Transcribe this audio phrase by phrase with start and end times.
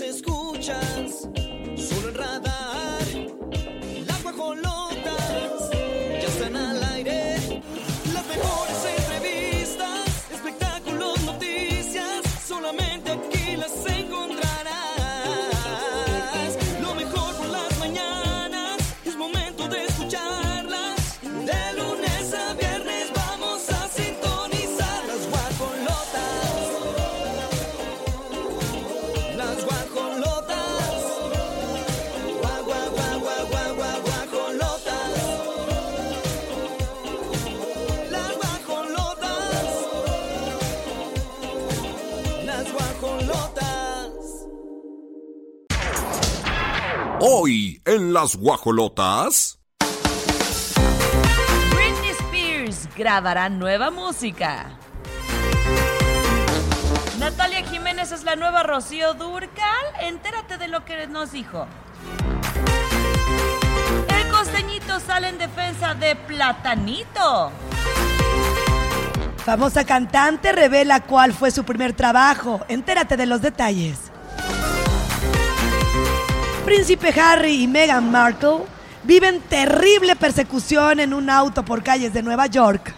[0.00, 1.29] escuchas
[48.10, 49.60] Las guajolotas.
[51.70, 54.76] Britney Spears grabará nueva música.
[57.20, 59.84] Natalia Jiménez es la nueva Rocío Durcal.
[60.00, 61.68] Entérate de lo que nos dijo.
[64.08, 67.52] El costeñito sale en defensa de Platanito.
[69.44, 72.60] Famosa cantante revela cuál fue su primer trabajo.
[72.66, 74.09] Entérate de los detalles.
[76.70, 78.60] Príncipe Harry y Meghan Markle
[79.02, 82.94] viven terrible persecución en un auto por calles de Nueva York.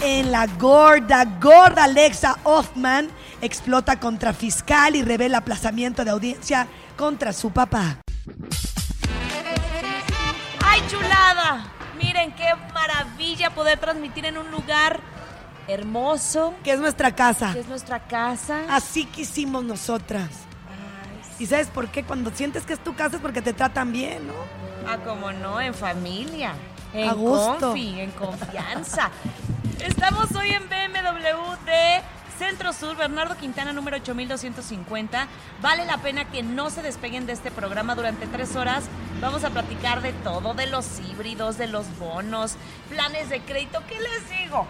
[0.00, 3.08] En la gorda, gorda Alexa Hoffman
[3.42, 7.96] explota contra fiscal y revela aplazamiento de audiencia contra su papá.
[10.64, 11.64] ¡Ay, chulada!
[12.00, 15.00] Miren qué maravilla poder transmitir en un lugar
[15.66, 17.52] hermoso, Que es nuestra casa.
[17.54, 18.60] que es nuestra casa.
[18.70, 20.45] Así quisimos nosotras.
[21.38, 22.02] ¿Y sabes por qué?
[22.02, 24.32] Cuando sientes que es tu casa es porque te tratan bien, ¿no?
[24.88, 26.54] Ah, como no, en familia.
[26.94, 29.10] En confi, en confianza.
[29.80, 32.00] Estamos hoy en BMW de
[32.38, 35.26] Centro Sur, Bernardo Quintana, número 8250.
[35.60, 38.84] Vale la pena que no se despeguen de este programa durante tres horas.
[39.20, 42.56] Vamos a platicar de todo, de los híbridos, de los bonos,
[42.88, 43.82] planes de crédito.
[43.86, 44.66] ¿Qué les digo?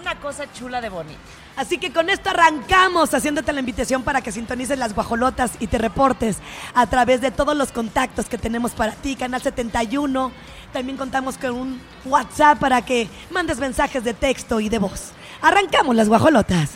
[0.00, 1.20] Una cosa chula de bonita.
[1.56, 5.78] Así que con esto arrancamos haciéndote la invitación para que sintonices las guajolotas y te
[5.78, 6.38] reportes
[6.74, 10.32] a través de todos los contactos que tenemos para ti, Canal 71.
[10.72, 15.12] También contamos con un WhatsApp para que mandes mensajes de texto y de voz.
[15.42, 16.72] Arrancamos las guajolotas.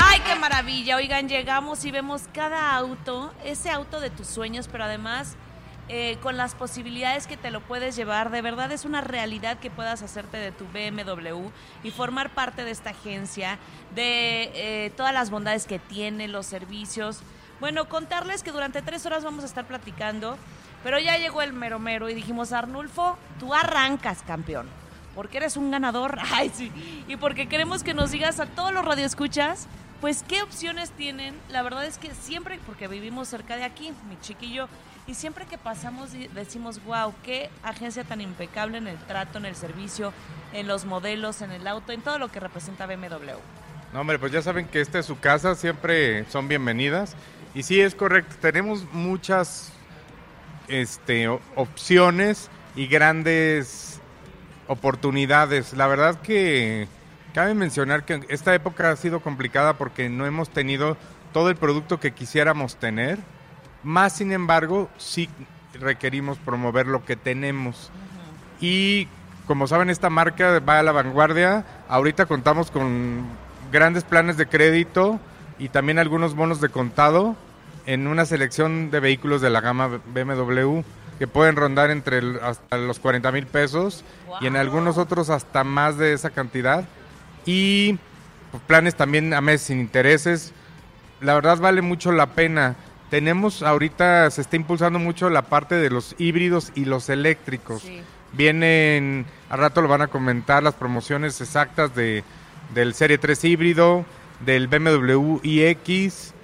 [0.00, 0.94] ¡Ay, qué maravilla!
[0.94, 5.36] Oigan, llegamos y vemos cada auto, ese auto de tus sueños, pero además
[5.88, 8.30] eh, con las posibilidades que te lo puedes llevar.
[8.30, 11.48] De verdad es una realidad que puedas hacerte de tu BMW
[11.82, 13.58] y formar parte de esta agencia,
[13.94, 17.20] de eh, todas las bondades que tiene, los servicios.
[17.60, 20.36] Bueno, contarles que durante tres horas vamos a estar platicando,
[20.82, 24.68] pero ya llegó el mero mero y dijimos, Arnulfo, tú arrancas, campeón
[25.14, 26.70] porque eres un ganador, ay sí,
[27.08, 29.66] y porque queremos que nos digas a todos los radioescuchas,
[30.00, 31.34] pues qué opciones tienen.
[31.48, 34.68] La verdad es que siempre, porque vivimos cerca de aquí, mi chiquillo,
[35.08, 39.56] y siempre que pasamos decimos, wow, qué agencia tan impecable en el trato, en el
[39.56, 40.12] servicio,
[40.52, 43.32] en los modelos, en el auto, en todo lo que representa BMW.
[43.94, 47.16] No, hombre, pues ya saben que esta es su casa, siempre son bienvenidas.
[47.54, 49.72] Y sí, es correcto, tenemos muchas
[50.68, 51.26] este,
[51.56, 54.02] opciones y grandes
[54.66, 55.72] oportunidades.
[55.72, 56.86] La verdad que
[57.32, 60.98] cabe mencionar que esta época ha sido complicada porque no hemos tenido
[61.32, 63.18] todo el producto que quisiéramos tener.
[63.82, 65.28] Más sin embargo, sí
[65.74, 67.90] requerimos promover lo que tenemos.
[68.60, 69.06] Y
[69.46, 71.64] como saben, esta marca va a la vanguardia.
[71.88, 73.22] Ahorita contamos con
[73.72, 75.20] grandes planes de crédito
[75.58, 77.36] y también algunos bonos de contado
[77.86, 80.82] en una selección de vehículos de la gama BMW
[81.18, 84.04] que pueden rondar entre el- hasta los 40 mil pesos
[84.40, 86.84] y en algunos otros hasta más de esa cantidad.
[87.46, 87.98] Y
[88.50, 90.52] pues, planes también a meses sin intereses.
[91.20, 92.76] La verdad vale mucho la pena.
[93.10, 97.82] Tenemos ahorita, se está impulsando mucho la parte de los híbridos y los eléctricos.
[97.82, 98.00] Sí.
[98.32, 102.22] Vienen, al rato lo van a comentar, las promociones exactas de,
[102.74, 104.04] del Serie 3 híbrido,
[104.40, 106.34] del BMW iX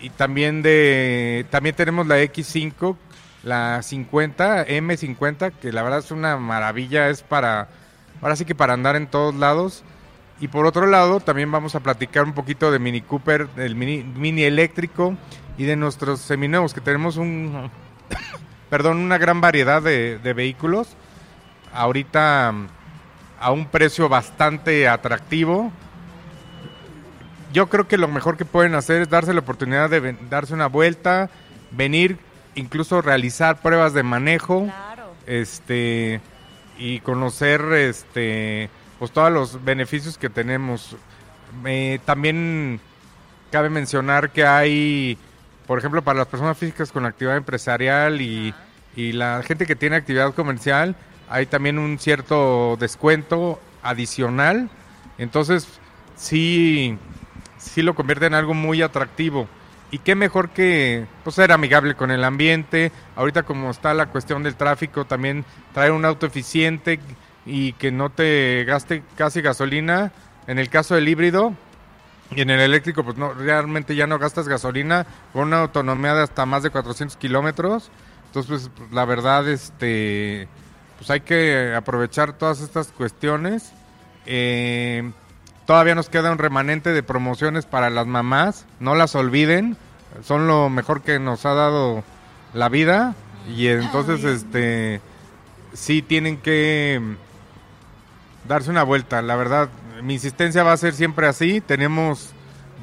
[0.00, 2.96] y también de también tenemos la X5,
[3.42, 7.68] la 50, M50, que la verdad es una maravilla, es para,
[8.20, 9.84] ahora sí que para andar en todos lados.
[10.40, 14.02] Y por otro lado, también vamos a platicar un poquito de Mini Cooper, del mini,
[14.02, 15.16] mini eléctrico
[15.58, 17.70] y de nuestros seminuevos, que tenemos un,
[18.70, 20.88] perdón, una gran variedad de, de vehículos.
[21.74, 22.52] Ahorita
[23.40, 25.72] a un precio bastante atractivo.
[27.52, 30.54] Yo creo que lo mejor que pueden hacer es darse la oportunidad de ven- darse
[30.54, 31.28] una vuelta,
[31.70, 32.18] venir,
[32.54, 34.64] incluso realizar pruebas de manejo.
[34.64, 35.12] Claro.
[35.26, 36.20] Este,
[36.78, 40.96] y conocer este pues todos los beneficios que tenemos.
[41.66, 42.80] Eh, también
[43.50, 45.18] cabe mencionar que hay,
[45.72, 48.52] por ejemplo, para las personas físicas con actividad empresarial y,
[48.94, 50.96] y la gente que tiene actividad comercial,
[51.30, 54.68] hay también un cierto descuento adicional.
[55.16, 55.66] Entonces,
[56.14, 56.98] sí,
[57.56, 59.48] sí lo convierte en algo muy atractivo.
[59.90, 62.92] Y qué mejor que pues, ser amigable con el ambiente.
[63.16, 65.42] Ahorita como está la cuestión del tráfico, también
[65.72, 67.00] traer un auto eficiente
[67.46, 70.12] y que no te gaste casi gasolina.
[70.46, 71.54] En el caso del híbrido
[72.34, 76.22] y en el eléctrico, pues no, realmente ya no gastas gasolina con una autonomía de
[76.22, 77.90] hasta más de 400 kilómetros.
[78.26, 80.48] Entonces, pues, la verdad, este,
[80.98, 83.72] pues hay que aprovechar todas estas cuestiones.
[84.26, 85.10] Eh,
[85.66, 89.76] todavía nos queda un remanente de promociones para las mamás, no las olviden,
[90.22, 92.04] son lo mejor que nos ha dado
[92.54, 93.14] la vida.
[93.48, 95.00] Y entonces este
[95.72, 97.00] sí tienen que
[98.46, 99.68] darse una vuelta, la verdad,
[100.02, 102.32] mi insistencia va a ser siempre así, tenemos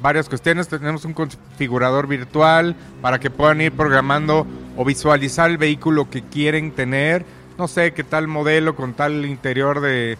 [0.00, 4.46] varias cuestiones, tenemos un configurador virtual para que puedan ir programando
[4.76, 7.24] o visualizar el vehículo que quieren tener,
[7.58, 10.16] no sé, qué tal modelo con tal interior de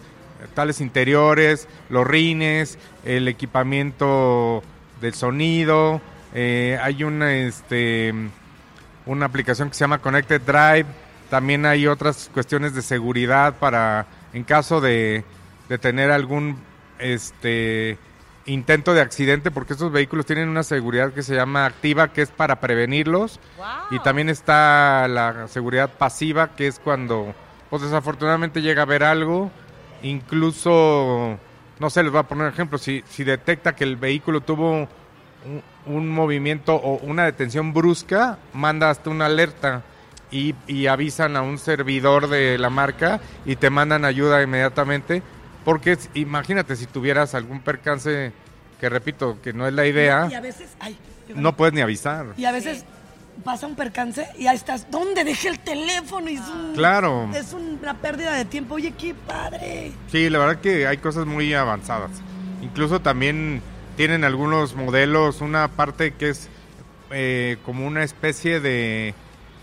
[0.53, 4.63] tales interiores, los rines, el equipamiento
[4.99, 6.01] del sonido,
[6.33, 8.13] eh, hay una este
[9.05, 10.85] una aplicación que se llama Connected Drive,
[11.29, 15.23] también hay otras cuestiones de seguridad para en caso de,
[15.69, 16.57] de tener algún
[17.01, 17.97] este
[18.45, 22.31] intento de accidente porque estos vehículos tienen una seguridad que se llama activa que es
[22.31, 23.39] para prevenirlos.
[23.91, 27.33] Y también está la seguridad pasiva que es cuando
[27.69, 29.51] pues desafortunadamente llega a haber algo.
[30.03, 31.37] Incluso
[31.79, 32.77] no sé les voy a poner un ejemplo.
[32.77, 34.87] Si, si detecta que el vehículo tuvo un,
[35.85, 39.83] un movimiento o una detención brusca manda hasta una alerta
[40.29, 45.21] y, y avisan a un servidor de la marca y te mandan ayuda inmediatamente
[45.65, 48.31] porque imagínate si tuvieras algún percance
[48.79, 50.97] que repito que no es la idea Y a veces, ay,
[51.35, 52.83] no puedes ni avisar y a veces
[53.45, 56.29] pasa un percance y ahí estás, ¿dónde dejé el teléfono?
[56.29, 57.29] Y es un- Claro.
[57.33, 58.75] Es una pérdida de tiempo.
[58.75, 59.93] Oye, qué padre.
[60.11, 62.11] Sí, la verdad que hay cosas muy avanzadas.
[62.61, 63.61] Incluso también
[63.97, 66.49] tienen algunos modelos una parte que es
[67.11, 69.13] eh, como una especie de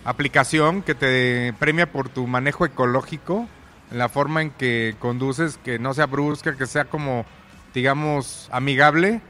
[0.04, 3.46] aplicación que te premia por tu manejo ecológico,
[3.90, 7.24] la forma en que conduces, que no sea brusca, que sea como,
[7.74, 9.20] digamos, amigable,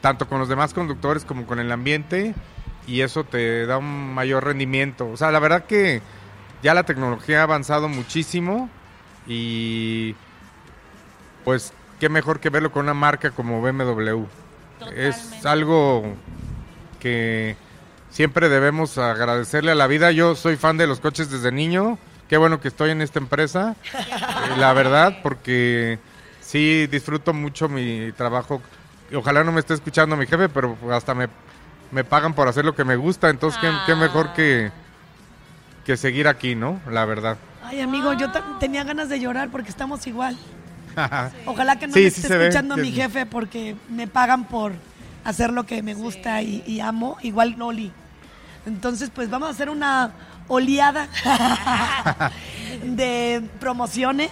[0.00, 2.34] tanto con los demás conductores como con el ambiente,
[2.86, 5.08] y eso te da un mayor rendimiento.
[5.10, 6.00] O sea, la verdad que
[6.62, 8.70] ya la tecnología ha avanzado muchísimo
[9.26, 10.14] y
[11.44, 14.24] pues qué mejor que verlo con una marca como BMW.
[14.94, 16.14] Es algo
[17.00, 17.56] que
[18.10, 20.10] siempre debemos agradecerle a la vida.
[20.12, 21.98] Yo soy fan de los coches desde niño.
[22.28, 23.74] Qué bueno que estoy en esta empresa.
[23.94, 25.98] eh, la verdad, porque
[26.40, 28.60] sí disfruto mucho mi trabajo.
[29.14, 31.28] Ojalá no me esté escuchando mi jefe, pero hasta me,
[31.90, 33.30] me pagan por hacer lo que me gusta.
[33.30, 34.70] Entonces, qué, qué mejor que,
[35.86, 36.80] que seguir aquí, ¿no?
[36.90, 37.38] La verdad.
[37.64, 38.28] Ay, amigo, yo
[38.60, 40.36] tenía ganas de llorar porque estamos igual.
[41.46, 44.44] Ojalá que no Sí, me sí esté ve escuchando que- mi jefe porque me pagan
[44.44, 44.72] por
[45.24, 47.90] hacer lo que me gusta y, y amo, igual Loli.
[48.66, 50.10] Entonces, pues vamos a hacer una
[50.48, 51.08] oleada
[52.82, 54.30] de promociones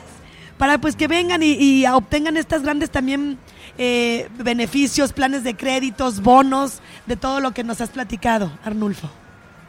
[0.59, 3.39] para pues que vengan y, y obtengan estas grandes también
[3.79, 9.11] eh, beneficios, planes de créditos, bonos, de todo lo que nos has platicado, Arnulfo.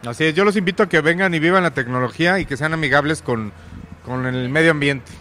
[0.06, 2.74] Así es, yo los invito a que vengan y vivan la tecnología y que sean
[2.74, 3.52] amigables con,
[4.06, 5.12] con el medio ambiente.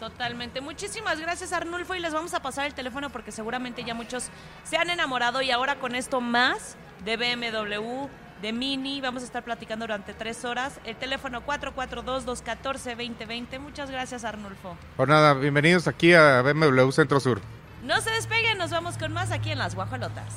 [0.00, 0.62] Totalmente.
[0.62, 4.30] Muchísimas gracias Arnulfo y les vamos a pasar el teléfono porque seguramente ya muchos
[4.64, 8.08] se han enamorado y ahora con esto más de BMW,
[8.42, 10.80] de Mini, vamos a estar platicando durante tres horas.
[10.84, 13.58] El teléfono 442-214-2020.
[13.58, 14.76] Muchas gracias Arnulfo.
[14.96, 17.40] Por nada, bienvenidos aquí a BMW Centro Sur.
[17.84, 20.34] No se despeguen, nos vamos con más aquí en Las Guajolotas.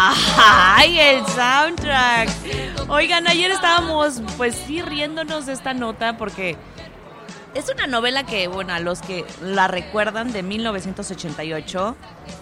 [0.00, 2.28] ¡Ay, el soundtrack!
[2.88, 6.56] Oigan, ayer estábamos, pues sí, riéndonos de esta nota porque
[7.54, 11.96] es una novela que, bueno, a los que la recuerdan de 1988,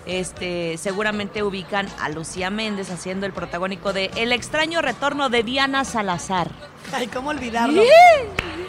[0.05, 5.85] este, seguramente ubican a Lucía Méndez haciendo el protagónico de El extraño retorno de Diana
[5.85, 6.51] Salazar.
[6.93, 7.83] Ay, ¿cómo olvidarlo?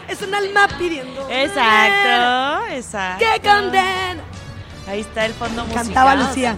[0.08, 1.28] Es un alma pidiendo.
[1.30, 3.24] Exacto, exacto.
[3.24, 4.22] ¡Que condena!
[4.88, 5.84] Ahí está el fondo musical.
[5.84, 6.56] Cantaba Lucía.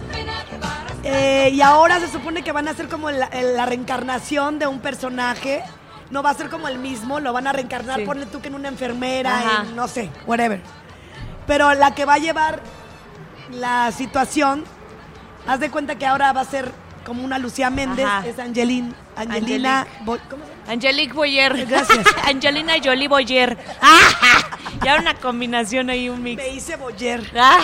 [1.03, 4.79] Eh, y ahora se supone que van a ser como la, la reencarnación de un
[4.79, 5.63] personaje
[6.11, 8.05] no va a ser como el mismo, lo van a reencarnar, Sí.
[8.05, 9.63] ponle tú que en una enfermera, Ajá.
[9.63, 10.61] en no sé, whatever.
[11.47, 12.61] Pero la que va a llevar
[13.49, 14.63] la situación,
[15.47, 16.71] haz de cuenta que ahora va a ser
[17.05, 18.27] como una Lucía Méndez, Ajá.
[18.27, 19.87] es Angelina, Angelina.
[20.01, 20.71] Bo- ¿cómo se llama?
[20.73, 21.65] Angelique Boyer.
[21.65, 22.05] Gracias.
[22.27, 23.57] Angelina Jolie Boyer.
[24.83, 26.41] Ya una combinación ahí, un mix.
[26.41, 27.29] Me hice Boyer.
[27.37, 27.59] Ah.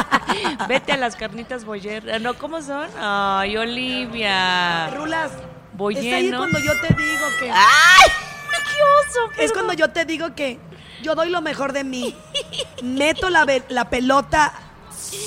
[0.68, 2.10] Vete a las carnitas Boyer.
[2.12, 2.88] Ah, No, ¿cómo son?
[2.98, 4.88] Ay, Olivia.
[4.90, 5.32] Rulas.
[5.74, 8.10] Boyer, es ahí cuando yo te digo que ¡Ay!
[8.50, 9.30] ¡Qué oso!
[9.38, 10.58] es cuando yo te digo que
[11.02, 12.14] yo doy lo mejor de mí.
[12.82, 13.44] Meto la,
[13.90, 14.52] pelota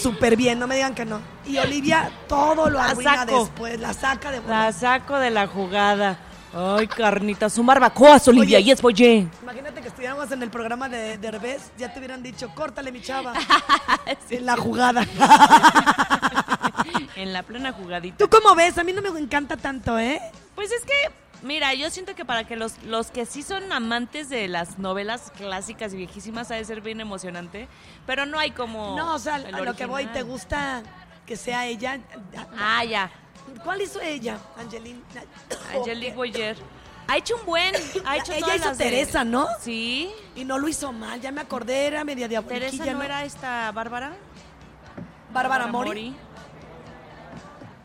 [0.01, 1.19] súper bien, no me digan que no.
[1.45, 3.39] Y Olivia todo lo La arruina saco.
[3.39, 6.19] después, la saca de La saco de la jugada.
[6.57, 7.57] Ay, carnitas.
[7.57, 9.27] Un barbacoa, Olivia, y es Boyer.
[9.41, 13.33] Imagínate que estuviéramos en el programa de Derbez, ya te hubieran dicho, córtale mi chava.
[14.29, 15.05] en la jugada.
[17.15, 18.17] En la plena jugadita.
[18.17, 18.77] ¿Tú cómo ves?
[18.77, 20.21] A mí no me encanta tanto, ¿eh?
[20.53, 20.93] Pues es que,
[21.43, 25.31] mira, yo siento que para que los, los que sí son amantes de las novelas
[25.35, 27.69] clásicas y viejísimas ha de ser bien emocionante,
[28.05, 28.97] pero no hay como...
[28.97, 30.05] No, o sea, a lo que voy.
[30.07, 30.83] ¿te gusta
[31.25, 32.00] que sea ella?
[32.57, 33.09] Ah, ya.
[33.63, 34.37] ¿Cuál hizo ella?
[34.57, 34.99] Angelina.
[35.75, 36.57] Angelique Boyer.
[37.07, 37.73] Ha hecho un buen...
[38.05, 39.47] Ha hecho Ella hizo de- Teresa, ¿no?
[39.59, 40.11] Sí.
[40.35, 43.71] Y no lo hizo mal, ya me acordé, era media diaboliquilla, Teresa no era esta
[43.71, 44.13] Bárbara.
[45.31, 46.15] Bárbara Mori.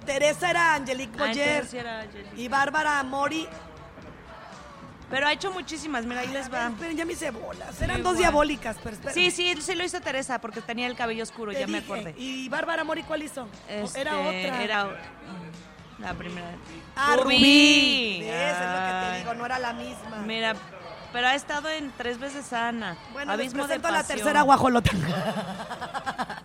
[0.06, 1.66] Teresa era Angelique Ah, Boyer.
[1.74, 2.40] era Angelique.
[2.40, 3.46] y Bárbara Mori.
[5.10, 6.68] Pero ha hecho muchísimas, mira, ahí les va.
[6.68, 7.82] Esperen, ya me hice bolas.
[7.82, 9.14] Eran dos diabólicas, pero esperen.
[9.14, 12.14] Sí, sí, sí lo hizo Teresa porque tenía el cabello oscuro, Te ya me acordé.
[12.16, 13.48] ¿Y Bárbara Mori cuál hizo?
[13.68, 14.62] Este, era otra.
[14.62, 14.88] Era
[15.98, 16.48] la primera.
[16.96, 17.36] Ah, Rubí.
[17.36, 18.20] Rubí.
[18.20, 18.56] ¿Ves?
[18.56, 20.22] Es lo que te digo, no era la misma.
[20.24, 20.54] Mira,
[21.12, 22.96] pero ha estado en tres veces Ana.
[23.12, 24.90] bueno, les Abismo de a la tercera guajolota.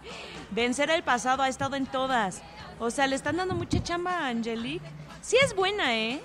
[0.51, 2.41] Vencer el pasado ha estado en todas.
[2.79, 4.85] O sea, le están dando mucha chamba a Angelique.
[5.21, 6.21] Sí es buena, ¿eh?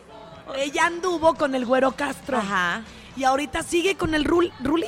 [0.54, 2.38] Ella anduvo con el güero Castro.
[2.38, 2.82] Ajá.
[3.16, 4.86] Y ahorita sigue con el Rul- Ruli.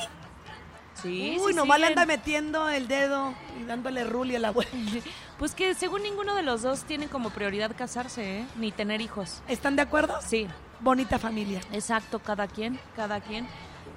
[1.02, 4.70] Sí, Uy, sí nomás le anda metiendo el dedo y dándole Ruli a la abuela.
[5.38, 8.46] Pues que según ninguno de los dos tiene como prioridad casarse, ¿eh?
[8.54, 9.42] Ni tener hijos.
[9.48, 10.16] ¿Están de acuerdo?
[10.24, 10.46] Sí,
[10.78, 11.60] Bonita familia.
[11.72, 13.48] exacto, cada quien, cada quien.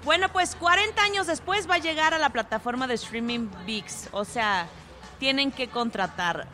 [0.04, 4.10] Bueno, pues 40 años después va a llegar a la plataforma de streaming VIX.
[4.12, 4.66] O sea,
[5.20, 6.48] tienen que contratar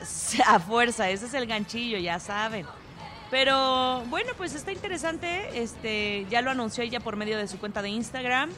[0.46, 1.10] a fuerza.
[1.10, 2.66] Ese es el ganchillo, ya saben.
[3.32, 5.62] Pero bueno, pues está interesante.
[5.64, 8.50] Este, ya lo anunció ella por medio de su cuenta de Instagram.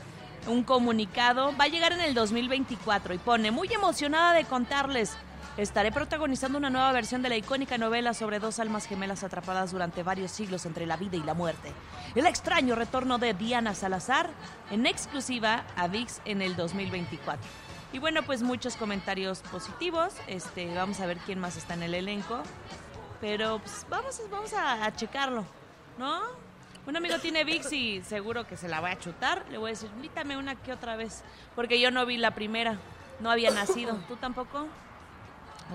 [0.47, 1.55] Un comunicado.
[1.55, 5.15] Va a llegar en el 2024 y pone muy emocionada de contarles.
[5.55, 10.01] Estaré protagonizando una nueva versión de la icónica novela sobre dos almas gemelas atrapadas durante
[10.01, 11.71] varios siglos entre la vida y la muerte.
[12.15, 14.31] El extraño retorno de Diana Salazar
[14.71, 17.47] en exclusiva a VIX en el 2024.
[17.93, 20.15] Y bueno, pues muchos comentarios positivos.
[20.25, 22.41] Este, vamos a ver quién más está en el elenco.
[23.23, 25.45] Pero pues, vamos, vamos a, checarlo,
[25.97, 26.23] ¿no?
[26.85, 29.45] Un amigo tiene VIX y seguro que se la voy a chutar.
[29.49, 31.23] Le voy a decir, invítame una que otra vez.
[31.55, 32.77] Porque yo no vi la primera.
[33.21, 33.95] No había nacido.
[34.09, 34.67] ¿Tú tampoco?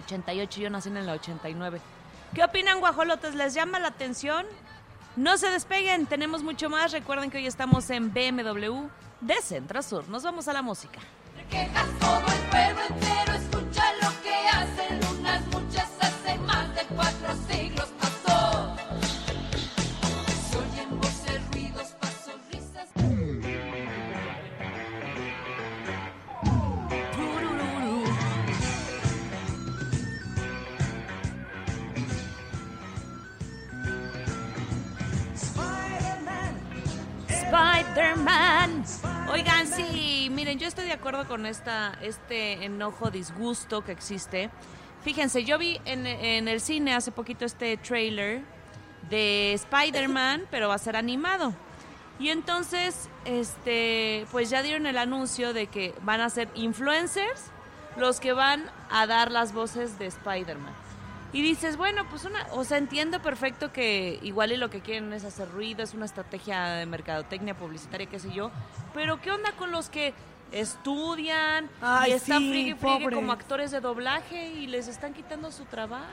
[0.04, 1.80] 88, yo nací en el 89.
[2.34, 3.34] ¿Qué opinan, guajolotes?
[3.34, 4.44] ¿Les llama la atención?
[5.16, 6.92] No se despeguen, tenemos mucho más.
[6.92, 8.88] Recuerden que hoy estamos en BMW
[9.22, 10.06] de Centro Sur.
[10.10, 11.00] Nos vamos a la música.
[41.28, 44.50] Con esta, este enojo, disgusto que existe.
[45.04, 46.06] Fíjense, yo vi en,
[46.48, 48.42] el cine hace poquito este trailer
[49.08, 51.54] de Spider-Man, pero va a ser animado.
[52.18, 57.52] Y entonces, este, pues ya dieron el anuncio de que van a ser influencers
[57.96, 60.74] los que van a dar las voces de Spider-Man.
[61.32, 65.12] Y dices, bueno, pues una, o sea, entiendo perfecto que igual y lo que quieren
[65.12, 68.50] es hacer ruido, es una estrategia de mercadotecnia publicitaria, qué sé yo,
[68.94, 70.14] pero ¿qué onda con los que
[70.52, 75.50] estudian Ay, y están sí, friegue, friegue como actores de doblaje y les están quitando
[75.52, 76.06] su trabajo?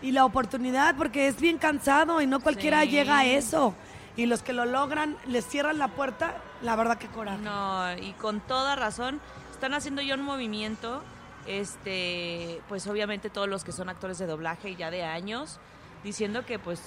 [0.00, 2.88] Y la oportunidad, porque es bien cansado y no cualquiera Sí.
[2.90, 3.74] llega a eso.
[4.16, 7.38] Y los que lo logran, les cierran la puerta, la verdad que coraje.
[7.42, 9.20] No, y con toda razón,
[9.52, 11.02] están haciendo ya un movimiento,
[11.46, 15.58] este, pues obviamente todos los que son actores de doblaje ya de años,
[16.04, 16.82] diciendo que pues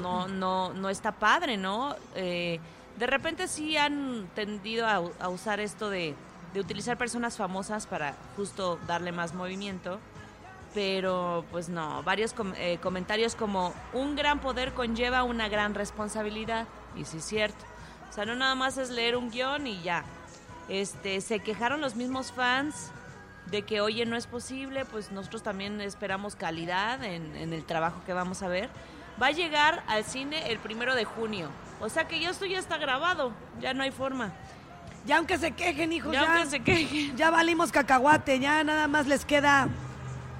[0.00, 1.96] no, no, no está padre, ¿no?
[2.14, 2.60] Eh,
[3.00, 6.14] de repente sí han tendido a, usar esto de,
[6.52, 9.98] de utilizar personas famosas para justo darle más movimiento.
[10.74, 16.68] Pero pues no, varios com- eh, comentarios como un gran poder conlleva una gran responsabilidad.
[16.94, 17.64] Y sí es cierto.
[18.10, 20.04] O sea, no nada más es leer un guion y ya.
[20.68, 22.90] Este, se quejaron los mismos fans
[23.46, 28.12] de que, oye, no es posible, pues nosotros también esperamos calidad en el trabajo que
[28.12, 28.68] vamos a ver.
[29.20, 31.48] Va a llegar al cine el primero de junio.
[31.80, 34.32] O sea que ya esto ya está grabado, ya no hay forma.
[35.06, 37.16] Ya aunque se quejen, hijos, Ya ya, aunque se quejen.
[37.16, 39.68] ya valimos cacahuate, ya nada más les queda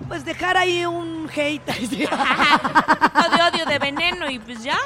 [0.07, 1.65] pues dejar ahí un hate.
[1.91, 4.77] de odio, de veneno y pues ya.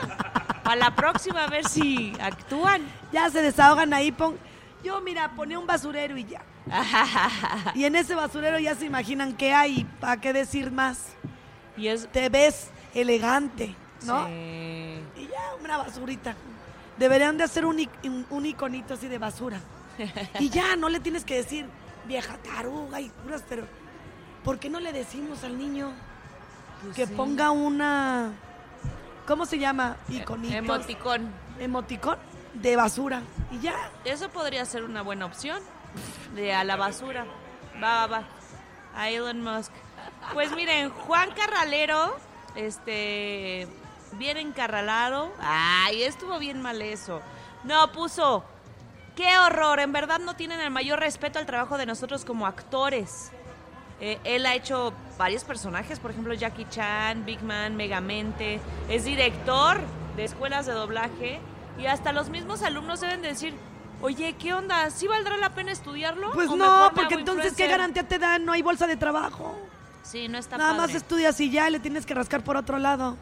[0.65, 2.83] A la próxima a ver si actúan.
[3.13, 4.39] ya se desahogan ahí, pon...
[4.83, 6.43] Yo, mira, ponía un basurero y ya.
[7.75, 11.15] Y en ese basurero ya se imaginan qué hay, ¿para qué decir más?
[11.77, 12.09] y es...
[12.13, 14.27] Te ves elegante, ¿no?
[14.27, 15.03] Sí.
[15.63, 16.35] Una basurita.
[16.99, 19.61] Deberían de hacer un, i- un- un iconito así de basura.
[20.41, 21.67] Y ya, no le tienes que decir
[22.07, 23.65] vieja taruga y puras, pero
[24.45, 25.93] ¿por qué no le decimos al niño
[26.83, 27.15] Pues que sí.
[27.15, 28.33] ponga una...
[29.27, 29.97] ¿Cómo se llama?
[30.09, 30.55] Iconito.
[30.55, 31.31] Emoticón.
[31.59, 32.19] Emoticón
[32.55, 33.23] de basura.
[33.51, 33.75] Y ya.
[34.05, 35.63] Eso podría ser una buena opción.
[36.35, 37.25] De a la basura.
[37.83, 38.25] Va, va, va.
[38.97, 39.73] A Elon Musk.
[40.35, 42.15] Pues miren, Juan Carralero,
[42.55, 43.67] este,
[44.15, 45.33] bien encarralado.
[45.41, 47.21] Ay, estuvo bien mal eso.
[47.65, 48.45] No, puso,
[49.17, 53.31] qué horror, en verdad no tienen el mayor respeto al trabajo de nosotros como actores.
[54.01, 59.81] Eh, él ha hecho varios personajes, por ejemplo Jackie Chan, Big Man, Megamente, es director
[60.17, 61.41] de escuelas de doblaje
[61.79, 63.55] y hasta los mismos alumnos deben de decir,
[64.03, 64.91] oye, ¿qué onda?
[64.91, 66.33] ¿Sí valdrá la pena estudiarlo?
[66.33, 68.45] Pues ¿O no, porque entonces, ¿qué influencer?" garantía te dan?
[68.45, 69.57] No hay bolsa de trabajo.
[70.03, 73.17] Sí, no está Nada más estudias y ya le tienes que rascar por otro lado.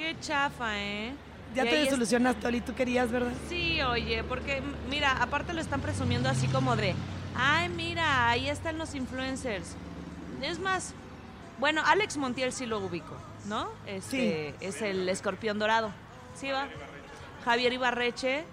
[0.00, 1.12] Qué chafa, ¿eh?
[1.54, 3.32] Ya Y te solucionaste, Oli, tú querías, ¿verdad?
[3.50, 6.94] Sí, oye, porque mira, aparte lo están presumiendo así como de,
[7.36, 9.76] ay, mira, ahí están los influencers.
[10.40, 10.94] Es más,
[11.58, 13.68] bueno, Alex Montiel sí lo ubico, ¿no?
[13.86, 15.92] Este, Es el escorpión dorado.
[16.34, 16.66] Sí, va.
[17.44, 18.46] Javier Ibarreche,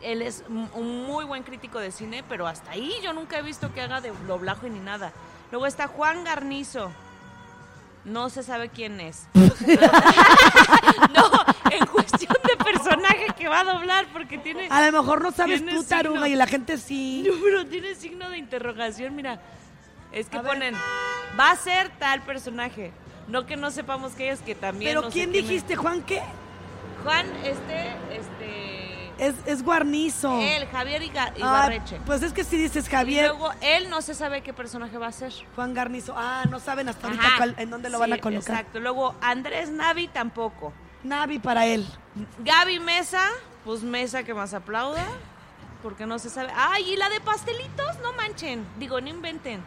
[0.00, 3.42] él es un un muy buen crítico de cine, pero hasta ahí yo nunca he
[3.42, 5.12] visto que haga de doblaje ni nada.
[5.50, 6.92] Luego está Juan Garnizo.
[8.08, 9.28] No se sabe quién es.
[9.34, 9.44] no,
[11.70, 14.68] en cuestión de personaje que va a doblar, porque tiene.
[14.70, 16.26] A lo mejor no sabes tú, taruga, signo.
[16.26, 17.24] y la gente sí.
[17.26, 19.40] No, pero tiene signo de interrogación, mira.
[20.12, 20.52] Es que A ver.
[20.52, 20.74] ponen,
[21.38, 22.92] va a ser tal personaje.
[23.28, 24.90] No que no sepamos que es, que también.
[24.90, 26.22] Pero no ¿quién dijiste, Juan, qué?
[27.04, 28.37] Juan, este, este.
[29.18, 30.40] Es, es guarnizo.
[30.40, 32.00] Él, Javier Iga- Ah, Ibarreche.
[32.06, 35.08] pues es que si dices Y Javier, luego él no se sabe qué personaje va
[35.08, 35.32] a ser.
[35.56, 36.14] Juan Garnizo.
[36.16, 38.54] Ah, no saben hasta ahorita cuál- en dónde lo Sí, van a colocar.
[38.56, 38.80] Exacto.
[38.80, 40.72] Luego Andrés Navi tampoco.
[41.02, 41.86] Navi para él.
[42.38, 43.22] Gaby Mesa,
[43.64, 45.04] pues Mesa que más aplauda,
[45.82, 46.50] porque no se sabe.
[46.56, 49.62] Ay, y la de pastelitos, no manchen, digo, no inventen.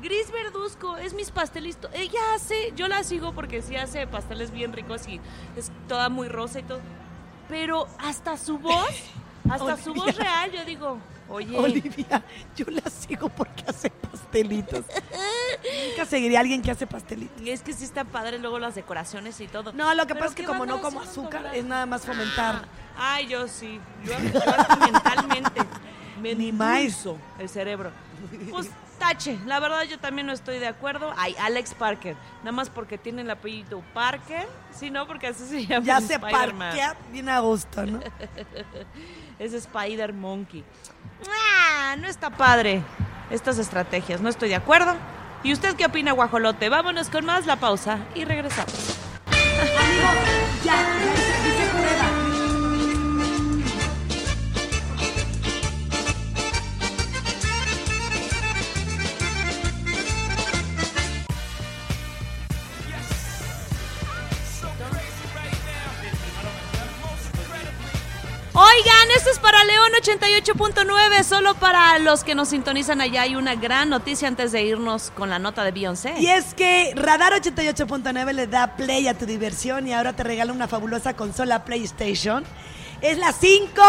[0.00, 1.88] Gris Verduzco, es mis pastelitos.
[1.94, 5.20] Ella hace, yo la sigo porque sí hace pasteles bien ricos y
[5.56, 6.80] es toda muy rosa y todo.
[7.52, 8.94] Pero hasta su voz,
[9.50, 12.24] hasta su voz real, yo digo, oye, Olivia,
[12.56, 14.86] yo la sigo porque hace pastelitos.
[15.90, 17.38] Nunca seguiría a alguien que hace pastelitos.
[17.46, 19.74] es que sí está padre luego las decoraciones y todo.
[19.74, 22.64] No, lo que pasa es que ¿qué como no como azúcar, es nada más fomentar.
[22.96, 23.78] Ay, yo sí.
[24.02, 24.40] Yo, yo
[24.80, 25.60] mentalmente.
[26.22, 27.06] Me Ni más.
[27.38, 27.90] el cerebro.
[28.50, 28.70] Pues
[29.02, 29.36] tache.
[29.46, 31.12] La verdad, yo también no estoy de acuerdo.
[31.16, 32.16] Ay, Alex Parker.
[32.38, 34.46] Nada más porque tiene el apellido Parker.
[34.70, 35.84] Sí, no, porque así se llama.
[35.84, 36.68] Ya se Spider-Man.
[36.68, 38.00] parquea bien a gusto, ¿no?
[39.38, 40.62] Es Spider Monkey.
[41.28, 42.82] Ah, no está padre.
[43.30, 44.20] Estas estrategias.
[44.20, 44.94] No estoy de acuerdo.
[45.42, 46.68] ¿Y usted qué opina, guajolote?
[46.68, 48.98] Vámonos con más la pausa y regresamos.
[49.26, 50.08] Amigo,
[50.64, 50.76] ya,
[69.02, 73.22] Oigan, esto es para León 88.9, solo para los que nos sintonizan allá.
[73.22, 76.14] Hay una gran noticia antes de irnos con la nota de Beyoncé.
[76.20, 80.52] Y es que Radar 88.9 le da play a tu diversión y ahora te regala
[80.52, 82.44] una fabulosa consola PlayStation.
[83.00, 83.82] Es la 5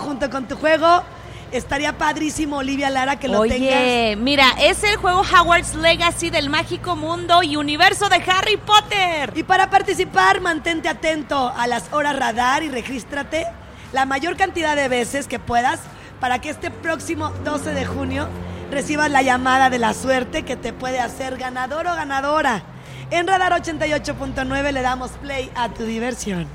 [0.00, 1.02] junto con tu juego.
[1.50, 3.80] Estaría padrísimo, Olivia Lara, que lo tengas.
[3.80, 9.32] Oye, mira, es el juego Howard's Legacy del mágico mundo y universo de Harry Potter.
[9.34, 13.46] Y para participar, mantente atento a las horas radar y regístrate
[13.92, 15.80] la mayor cantidad de veces que puedas
[16.20, 18.28] para que este próximo 12 de junio
[18.70, 22.62] recibas la llamada de la suerte que te puede hacer ganador o ganadora.
[23.10, 26.46] En Radar 88.9 le damos play a tu diversión.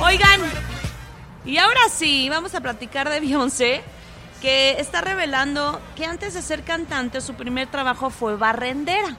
[0.00, 0.40] Oigan,
[1.44, 3.82] y ahora sí, vamos a platicar de Beyoncé,
[4.40, 9.16] que está revelando que antes de ser cantante su primer trabajo fue barrendera.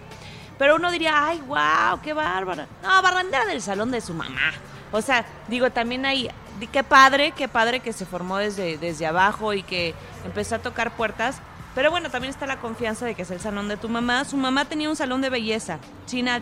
[0.60, 2.68] Pero uno diría, ay, wow, qué bárbara.
[2.84, 4.52] No, barrendera del salón de su mamá.
[4.92, 6.30] O sea, digo, también hay,
[6.72, 9.96] qué padre, qué padre que se formó desde, desde abajo y que
[10.26, 11.38] empezó a tocar puertas.
[11.76, 14.26] Pero bueno, también está la confianza de que es el salón de tu mamá.
[14.26, 16.42] Su mamá tenía un salón de belleza, China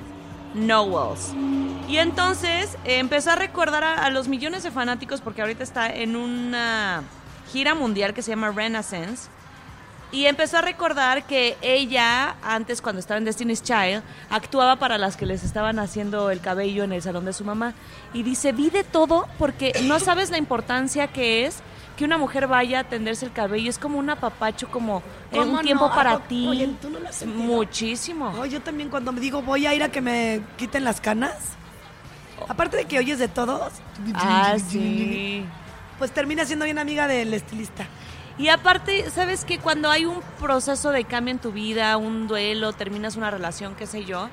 [0.56, 1.34] Knowles.
[1.88, 5.94] Y entonces eh, empezó a recordar a, a los millones de fanáticos porque ahorita está
[5.94, 7.04] en una
[7.52, 9.30] gira mundial que se llama Renaissance.
[10.12, 15.18] Y empezó a recordar que ella, antes cuando estaba en Destiny's Child, actuaba para las
[15.18, 17.74] que les estaban haciendo el cabello en el salón de su mamá.
[18.14, 21.58] Y dice, vi de todo porque no sabes la importancia que es
[21.98, 23.70] que una mujer vaya a tenderse el cabello.
[23.70, 25.00] Es como un apapacho, como
[25.32, 26.26] eh, ¿Cómo un tiempo para poco?
[26.30, 26.48] ti.
[26.48, 27.26] Oye, ¿tú no lo has?
[27.26, 28.46] Muchísimo.
[28.46, 31.36] Yo también cuando me digo voy a ir a que me quiten las canas,
[32.48, 33.74] aparte de que oyes de todos,
[34.14, 35.44] Ah, sí.
[36.00, 37.88] pues termina siendo bien amiga del estilista.
[38.38, 42.72] Y aparte, ¿sabes que Cuando hay un proceso de cambio en tu vida, un duelo,
[42.74, 44.30] terminas una relación, qué sé yo,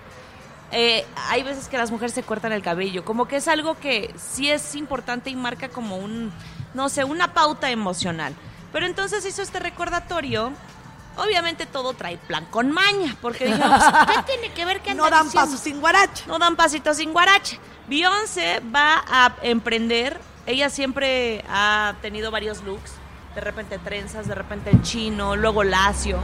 [0.73, 3.05] eh, hay veces que las mujeres se cortan el cabello.
[3.05, 6.33] Como que es algo que sí es importante y marca como un,
[6.75, 8.35] no sé, una pauta emocional.
[8.73, 10.53] Pero entonces hizo este recordatorio.
[11.17, 13.85] Obviamente todo trae plan con maña, porque dijeron, pues,
[14.17, 16.25] ¿qué tiene que ver que No dan paso sin guarache.
[16.27, 17.59] No dan pasitos sin guarache.
[17.87, 20.21] Beyoncé va a emprender.
[20.45, 22.95] Ella siempre ha tenido varios looks.
[23.35, 26.19] De repente trenzas, de repente el chino, luego lacio.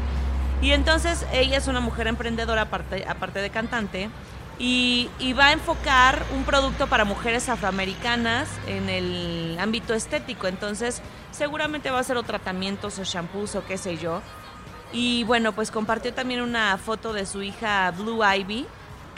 [0.63, 4.11] Y entonces ella es una mujer emprendedora aparte, aparte de cantante.
[4.59, 10.47] Y, y va a enfocar un producto para mujeres afroamericanas en el ámbito estético.
[10.47, 14.21] Entonces seguramente va a ser o tratamientos o shampoos o qué sé yo.
[14.93, 18.67] Y bueno, pues compartió también una foto de su hija Blue Ivy.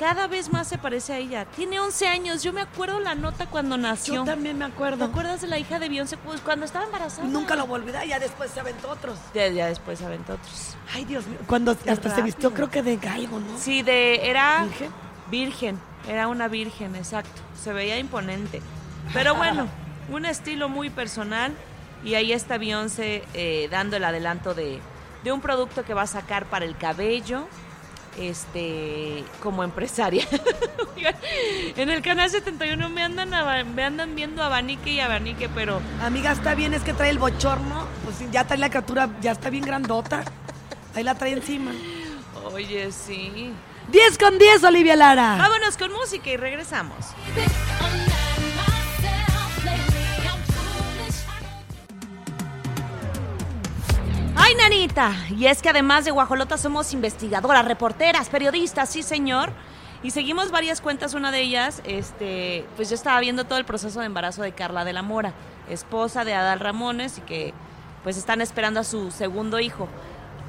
[0.02, 1.44] Cada vez más se parece a ella.
[1.44, 2.42] Tiene 11 años.
[2.42, 4.14] Yo me acuerdo la nota cuando nació.
[4.14, 5.04] Yo también me ¿Te acuerdo.
[5.04, 6.16] acuerdas de la hija de Beyoncé?
[6.16, 7.28] Pues cuando estaba embarazada.
[7.28, 9.16] Nunca lo volví ya después se aventó otros.
[9.32, 10.76] Ya, ya después aventó otros.
[10.92, 13.56] Ay, Dios mío, cuando hasta se vistió creo que de galgo, ¿no?
[13.56, 14.90] Sí, de era ¿Virgen?
[15.30, 15.78] virgen.
[16.08, 17.40] Era una virgen, exacto.
[17.62, 18.60] Se veía imponente.
[19.12, 19.68] Pero bueno,
[20.10, 21.52] un estilo muy personal.
[22.02, 24.80] Y ahí está Beyoncé eh, dando el adelanto de,
[25.22, 27.46] de un producto que va a sacar para el cabello.
[28.18, 30.26] Este, como empresaria.
[31.76, 33.30] En el canal 71 me andan,
[33.74, 37.86] me andan viendo abanique y abanique, pero Amiga, está bien, es que trae el bochorno,
[38.04, 40.22] pues ya trae la criatura, ya está bien grandota.
[40.94, 41.72] Ahí la trae encima.
[42.52, 43.52] oye, sí.
[43.90, 45.36] 10 con 10, Olivia Lara.
[45.38, 46.98] Vámonos con música y regresamos.
[54.52, 55.14] ¡Ay, nanita!
[55.30, 59.52] Y es que además de guajolotas somos investigadoras, reporteras, periodistas, sí, señor.
[60.02, 64.00] Y seguimos varias cuentas, una de ellas, este, pues yo estaba viendo todo el proceso
[64.00, 65.32] de embarazo de Carla de la Mora,
[65.70, 67.54] esposa de Adal Ramones y que
[68.02, 69.88] pues están esperando a su segundo hijo.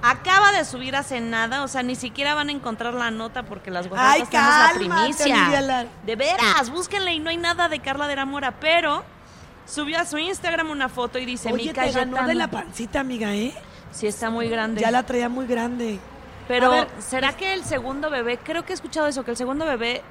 [0.01, 3.71] Acaba de subir hace nada, o sea, ni siquiera van a encontrar la nota porque
[3.71, 5.87] las guajolotas tenemos la primicia.
[6.05, 9.05] De veras, búsquenla y no hay nada de Carla de la Mora, pero
[9.65, 12.27] subió a su Instagram una foto y dice, Oye, mi te ganó Cayetano".
[12.27, 13.53] de la pancita, amiga, ¿eh?
[13.93, 14.81] Sí, está muy grande.
[14.81, 15.99] Ya la traía muy grande.
[16.47, 19.65] Pero, ver, ¿será que el segundo bebé, creo que he escuchado eso, que el segundo
[19.65, 20.01] bebé,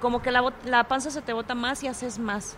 [0.00, 2.56] como que la, la panza se te bota más y haces más?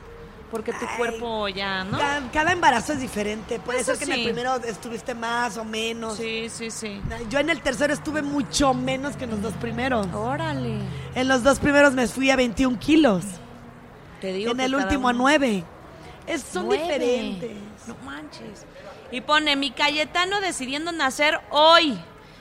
[0.51, 1.99] Porque tu Ay, cuerpo ya, ¿no?
[1.99, 3.61] Ca- Cada embarazo es diferente.
[3.61, 6.17] Puede Eso ser que en el primero estuviste más o menos.
[6.17, 7.01] Sí, sí, sí.
[7.31, 10.07] Yo en el tercero estuve mucho menos que en los dos primeros.
[10.15, 10.79] Órale.
[11.15, 13.25] En los dos primeros me fui a 21 kilos.
[14.23, 15.65] Te digo En que el último a uno- 9.
[16.27, 17.53] Es, son diferentes.
[17.87, 18.65] No manches.
[19.11, 21.99] Y pone, mi Cayetano decidiendo nacer hoy.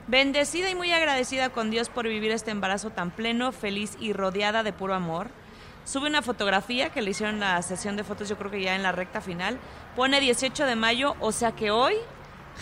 [0.08, 4.64] Bendecida y muy agradecida con Dios por vivir este embarazo tan pleno, feliz y rodeada
[4.64, 5.30] de puro amor.
[5.86, 8.84] Sube una fotografía que le hicieron la sesión de fotos, yo creo que ya en
[8.84, 9.58] la recta final.
[9.96, 11.96] Pone 18 de mayo, o sea que hoy,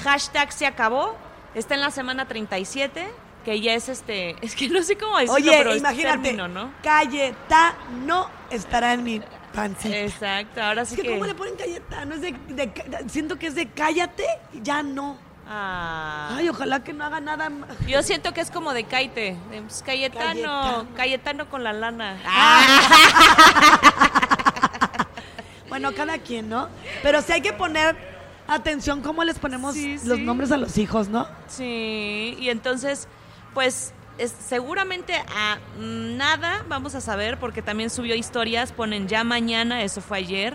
[0.03, 1.15] hashtag se acabó,
[1.55, 3.07] está en la semana 37,
[3.43, 6.47] que ya es este, es que no sé cómo decirlo, Oye, pero es imagínate, término,
[6.47, 6.71] ¿no?
[6.83, 9.21] Cayetano estará en mi
[9.55, 9.97] pancita.
[9.97, 11.13] Exacto, ahora sí es que, que...
[11.13, 12.15] ¿cómo le ponen Cayetano?
[12.15, 14.25] Es de, de- siento que es de cállate,
[14.61, 15.17] ya no.
[15.47, 16.33] Ah.
[16.37, 17.69] Ay, ojalá que no haga nada más.
[17.87, 19.37] Yo siento que es como de Caite.
[19.49, 20.87] pues, Cayetano, Cayetano.
[20.95, 22.17] Cayetano, con la lana.
[25.69, 26.69] Bueno, cada quien, ¿no?
[27.03, 27.97] Pero sí hay que poner
[28.47, 30.23] atención cómo les ponemos Sí, los sí.
[30.23, 31.27] nombres a los hijos, ¿no?
[31.47, 33.07] Sí, y entonces,
[33.53, 39.81] pues es- seguramente a nada vamos a saber porque también subió historias, ponen ya mañana,
[39.83, 40.53] eso fue ayer,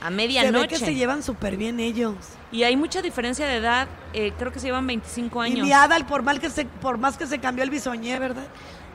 [0.00, 0.68] a Se ve medianoche.
[0.68, 2.14] que se llevan súper bien ellos.
[2.52, 5.66] Y hay mucha diferencia de edad, eh, creo que se llevan 25 Y años.
[5.66, 8.44] mi Adal, por, mal que se, por más que se cambió el bisoñé, ¿verdad?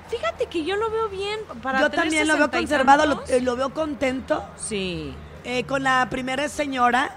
[0.10, 1.40] Fíjate que yo lo veo bien.
[1.62, 4.44] Para Yo tener también lo veo 60 y conservado, lo, eh, lo veo contento.
[4.58, 5.14] Sí,
[5.46, 7.16] Eh, con la primera señora,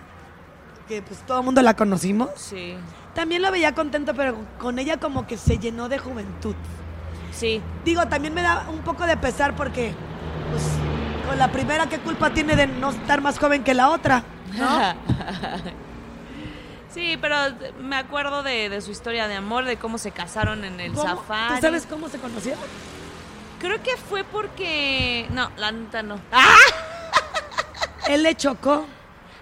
[0.89, 2.31] que pues todo el mundo la conocimos.
[2.37, 2.75] sí.
[3.15, 6.55] También lo veía contento, pero con ella como que se llenó de juventud.
[7.33, 7.61] Sí.
[7.85, 9.95] Digo, también me da un poco de pesar porque,
[10.51, 10.63] pues,
[11.29, 14.25] con la primera, ¿qué culpa tiene de no estar más joven que la otra?
[14.55, 14.95] ¿No?
[16.93, 17.37] Sí, pero
[17.81, 21.09] me acuerdo de, de su historia de amor, de cómo se casaron en el ¿Cómo?
[21.09, 21.55] safari.
[21.55, 22.61] ¿Tú sabes cómo se conocieron?
[23.59, 25.27] Creo que fue porque...
[25.31, 26.21] No, la neta no.
[28.09, 28.85] Él le chocó.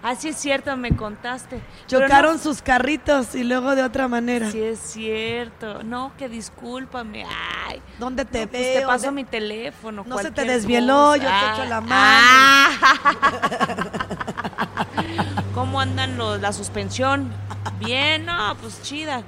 [0.02, 1.60] Ah, sí es cierto, me contaste.
[1.86, 4.50] Chocaron no- sus carritos y luego de otra manera.
[4.50, 5.82] Sí es cierto.
[5.82, 7.24] No, que discúlpame.
[7.68, 7.82] Ay.
[7.98, 8.80] ¿Dónde te No, pues veo?
[8.80, 10.04] te paso mi teléfono.
[10.06, 12.70] No se te desvieló, yo te echo la Ah.
[15.54, 17.30] ¿Cómo andan los, la suspensión?
[17.78, 19.22] Bien, no, pues chida.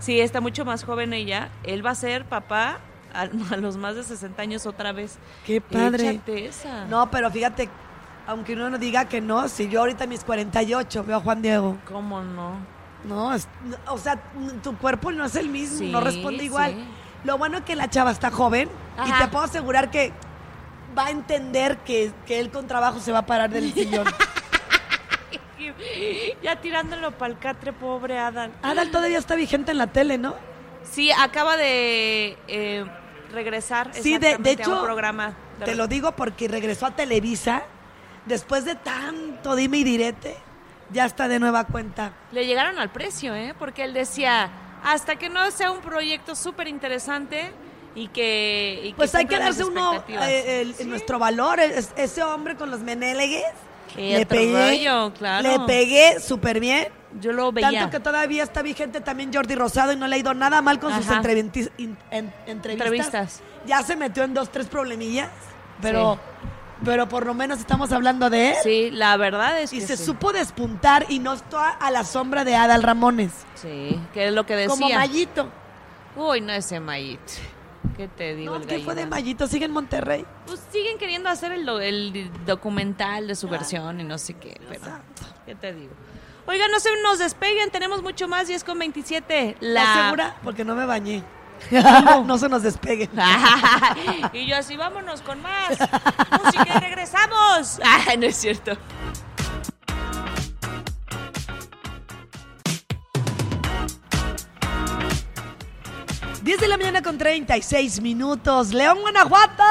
[0.00, 1.50] Sí, está mucho más joven ella.
[1.62, 2.78] Él va a ser papá
[3.14, 5.18] a, los más de 60 años otra vez.
[5.44, 6.20] Qué padre.
[6.26, 6.86] Esa.
[6.86, 7.68] No, pero fíjate,
[8.26, 11.42] aunque uno no diga que no, si yo ahorita a mis 48 veo a Juan
[11.42, 11.76] Diego.
[11.86, 12.54] ¿Cómo no?
[13.04, 13.46] No, es-
[13.88, 14.20] o sea,
[14.62, 16.72] tu cuerpo no es el mismo, Sí, no responde igual.
[16.72, 16.84] sí.
[17.24, 18.68] Lo bueno es que la chava está joven
[19.06, 20.12] y te puedo asegurar que
[20.96, 24.06] va a entender que, que él con trabajo se va a parar del sillón.
[26.42, 28.52] Ya tirándolo para el catre, pobre Adán.
[28.62, 30.34] Adal todavía está vigente en la tele, ¿no?
[30.84, 32.84] Sí, acaba de eh,
[33.32, 35.34] regresar Sí, de- de a hecho, un programa.
[35.58, 37.62] de- Te lo digo porque regresó a Televisa
[38.26, 40.36] después de tanto dime y direte.
[40.92, 42.12] Ya está de nueva cuenta.
[42.30, 43.54] Le llegaron al precio, ¿eh?
[43.58, 44.50] Porque él decía,
[44.84, 47.50] hasta que no sea un proyecto súper interesante
[47.96, 48.82] y que...
[48.84, 50.84] y Pues hay que darse uno eh, el- Sí.
[50.84, 51.58] nuestro valor.
[51.58, 53.42] Es- ese hombre con los menélegues.
[53.96, 55.48] Qué otro rollo, claro.
[55.48, 56.88] le pegué súper bien.
[57.20, 57.70] Yo lo veía.
[57.70, 60.78] Tanto que todavía está vigente también Jordi Rosado y no le ha ido nada mal
[60.78, 61.16] con sus Ajá.
[61.16, 61.70] entrevistas.
[62.46, 63.40] Entrevistas.
[63.66, 65.30] Ya se metió en dos, tres problemillas,
[65.80, 66.18] pero,
[66.86, 68.56] pero por lo menos estamos hablando de él.
[68.62, 70.04] Sí, la verdad es Y que se sí.
[70.06, 73.32] supo despuntar y no está a la sombra de Adal Ramones.
[73.56, 74.68] Sí, que es lo que decía.
[74.70, 75.48] Como Mayito.
[76.16, 77.20] Uy, no ese Mayit.
[77.96, 78.54] ¿Qué te digo?
[78.54, 79.06] No, el ¿Qué fue de?
[79.06, 79.46] Mayito?
[79.46, 80.24] Sigue en Monterrey.
[80.46, 84.80] Pues siguen queriendo hacer el, el documental de su versión y no sé qué, pero
[85.44, 85.92] ¿qué te digo?
[86.46, 89.56] Oigan, no se nos despeguen, tenemos mucho más y es con 27.
[89.60, 90.36] ¿La La segura?
[90.44, 91.22] Porque no me bañé.
[92.24, 93.10] no se nos despeguen.
[94.32, 95.70] y yo así, vámonos con más.
[95.70, 97.80] Música y regresamos.
[97.88, 98.76] Ah, no es cierto.
[106.42, 108.72] 10 de la mañana con 36 minutos.
[108.72, 109.64] León, Guanajuato.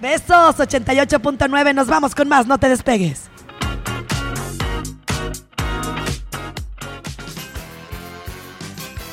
[0.00, 1.74] Besos, 88.9.
[1.74, 2.46] Nos vamos con más.
[2.46, 3.31] No te despegues.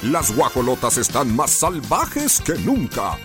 [0.09, 3.15] Las guajolotas están más salvajes que nunca.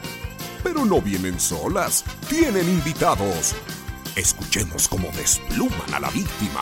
[0.63, 3.55] Pero no vienen solas, tienen invitados.
[4.17, 6.61] Escuchemos cómo despluman a la víctima.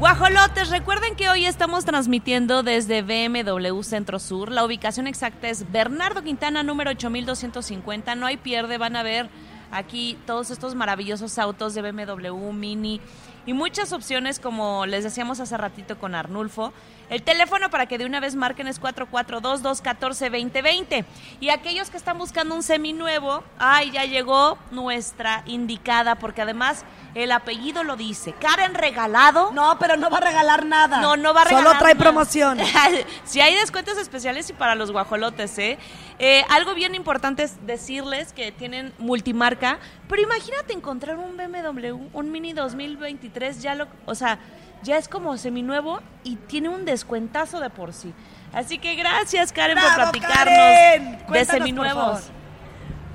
[0.00, 4.50] Guajolotes, recuerden que hoy estamos transmitiendo desde BMW Centro Sur.
[4.50, 8.16] La ubicación exacta es Bernardo Quintana, número 8250.
[8.16, 9.30] No hay pierde, van a ver
[9.70, 13.00] aquí todos estos maravillosos autos de BMW Mini
[13.46, 16.72] y muchas opciones como les decíamos hace ratito con Arnulfo.
[17.14, 21.04] El teléfono para que de una vez marquen es 442-214-2020.
[21.38, 27.30] Y aquellos que están buscando un seminuevo, ay, ya llegó nuestra indicada porque además el
[27.30, 28.32] apellido lo dice.
[28.32, 29.52] Karen Regalado.
[29.52, 31.00] No, pero no va a regalar nada.
[31.00, 31.68] No, no va a regalar.
[31.68, 32.04] Solo trae nada.
[32.04, 32.58] promoción.
[33.24, 35.78] sí hay descuentos especiales y para los guajolotes, ¿eh?
[36.18, 42.32] Eh, Algo bien importante es decirles que tienen multimarca, pero imagínate encontrar un BMW, un
[42.32, 44.40] Mini 2023, ya lo, o sea,
[44.84, 48.12] ya es como seminuevo y tiene un descuentazo de por sí.
[48.52, 51.18] Así que gracias, Karen, por ¡Bravo, platicarnos Karen!
[51.28, 52.20] de seminuevos.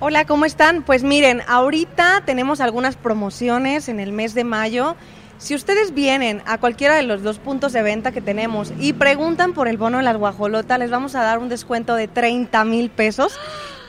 [0.01, 0.81] Hola, ¿cómo están?
[0.81, 4.95] Pues miren, ahorita tenemos algunas promociones en el mes de mayo.
[5.37, 9.53] Si ustedes vienen a cualquiera de los dos puntos de venta que tenemos y preguntan
[9.53, 12.89] por el bono de las guajolotas, les vamos a dar un descuento de 30 mil
[12.89, 13.39] pesos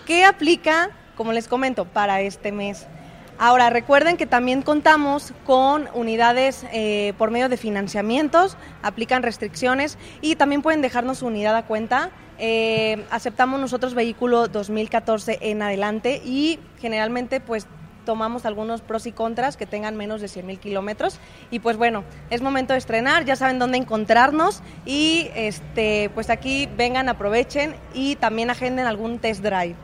[0.07, 2.87] que aplica, como les comento, para este mes.
[3.43, 10.37] Ahora, recuerden que también contamos con unidades eh, por medio de financiamientos, aplican restricciones y
[10.37, 12.11] también pueden dejarnos su unidad a cuenta.
[12.39, 17.67] Eh, aceptamos nosotros vehículo 2014 en adelante y generalmente pues
[18.05, 21.19] tomamos algunos pros y contras que tengan menos de 100 mil kilómetros
[21.51, 26.69] y pues bueno, es momento de estrenar, ya saben dónde encontrarnos y este pues aquí
[26.77, 29.77] vengan, aprovechen y también agenden algún test drive.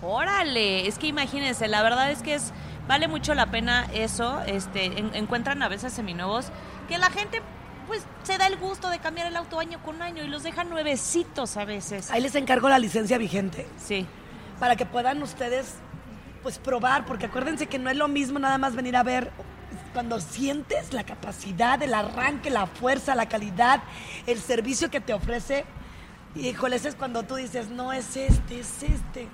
[0.00, 2.52] Órale, es que imagínense, la verdad es que es
[2.88, 4.40] vale mucho la pena eso.
[4.46, 6.46] Este, en- encuentran a veces seminuevos
[6.88, 7.40] que la gente
[7.86, 10.68] pues se da el gusto de cambiar el auto año con año y los dejan
[10.68, 12.10] nuevecitos a veces.
[12.10, 14.06] Ahí les encargo la licencia vigente Sí.
[14.58, 15.76] para que puedan ustedes
[16.42, 19.30] pues probar, porque acuérdense que no es lo mismo nada más venir a ver
[19.94, 23.80] cuando sientes la capacidad, el arranque, la fuerza, la calidad,
[24.26, 25.64] el servicio que te ofrece,
[26.36, 29.26] híjole, ese es cuando tú dices, no es este, es este.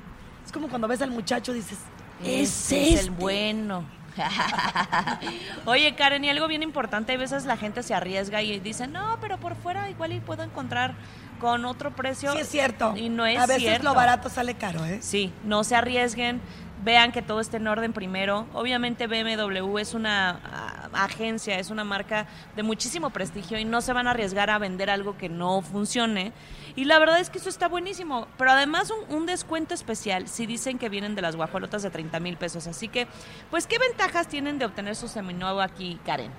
[0.47, 1.79] Es como cuando ves al muchacho y dices,
[2.23, 3.01] es Ese es este.
[3.07, 3.85] el bueno.
[5.65, 9.19] Oye, Karen, y algo bien importante, a veces la gente se arriesga y dice, no,
[9.21, 10.95] pero por fuera igual y puedo encontrar
[11.41, 12.33] con otro precio.
[12.33, 12.95] Sí, es cierto.
[12.97, 13.85] Y no es A veces cierto.
[13.85, 14.99] lo barato sale caro, ¿eh?
[15.03, 16.41] Sí, no se arriesguen,
[16.85, 18.47] vean que todo esté en orden primero.
[18.53, 23.93] Obviamente BMW es una ah, agencia, es una marca de muchísimo prestigio y no se
[23.93, 26.33] van a arriesgar a vender algo que no funcione.
[26.77, 30.79] Y la verdad es que eso está buenísimo, pero además un, descuento especial si dicen
[30.79, 32.67] que vienen de las guajolotas de 30 mil pesos.
[32.67, 33.07] Así que,
[33.51, 36.33] pues, ¿qué ventajas tienen de obtener su seminuevo aquí, Karen?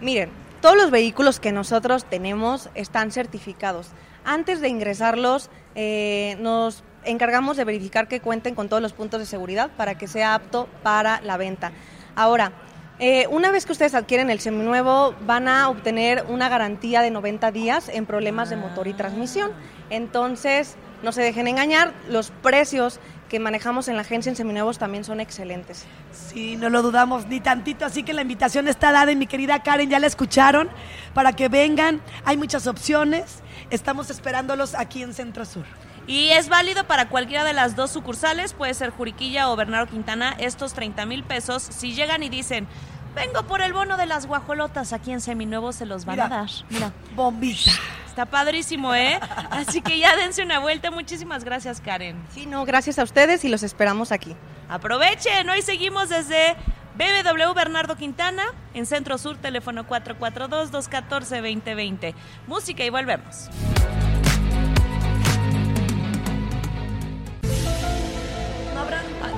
[0.00, 0.30] Miren,
[0.60, 3.88] todos los vehículos que nosotros tenemos están certificados.
[4.24, 9.26] Antes de ingresarlos, eh, nos encargamos de verificar que cuenten con todos los puntos de
[9.26, 11.72] seguridad para que sea apto para la venta.
[12.16, 12.52] Ahora,
[13.00, 17.50] eh, una vez que ustedes adquieren el seminuevo, van a obtener una garantía de 90
[17.50, 19.52] días en problemas de motor y transmisión.
[19.88, 25.04] Entonces, no se dejen engañar, los precios que manejamos en la agencia en seminuevos también
[25.04, 25.86] son excelentes.
[26.12, 29.62] Sí, no lo dudamos ni tantito, así que la invitación está dada y mi querida
[29.62, 30.68] Karen, ya la escucharon,
[31.14, 33.38] para que vengan, hay muchas opciones,
[33.70, 35.64] estamos esperándolos aquí en Centro Sur.
[36.10, 40.34] Y es válido para cualquiera de las dos sucursales, puede ser Juriquilla o Bernardo Quintana,
[40.40, 41.62] estos 30 mil pesos.
[41.62, 42.66] Si llegan y dicen,
[43.14, 46.26] vengo por el bono de las guajolotas, aquí en Seminuevo se los van Mira.
[46.26, 46.50] a dar.
[46.68, 47.70] Mira, Bombita.
[48.08, 49.20] está padrísimo, ¿eh?
[49.50, 50.90] Así que ya dense una vuelta.
[50.90, 52.20] Muchísimas gracias, Karen.
[52.34, 54.34] Sí, no, gracias a ustedes y los esperamos aquí.
[54.68, 56.56] Aprovechen, hoy seguimos desde
[56.96, 58.42] BBW Bernardo Quintana,
[58.74, 62.14] en Centro Sur, teléfono 442-214-2020.
[62.48, 63.48] Música y volvemos.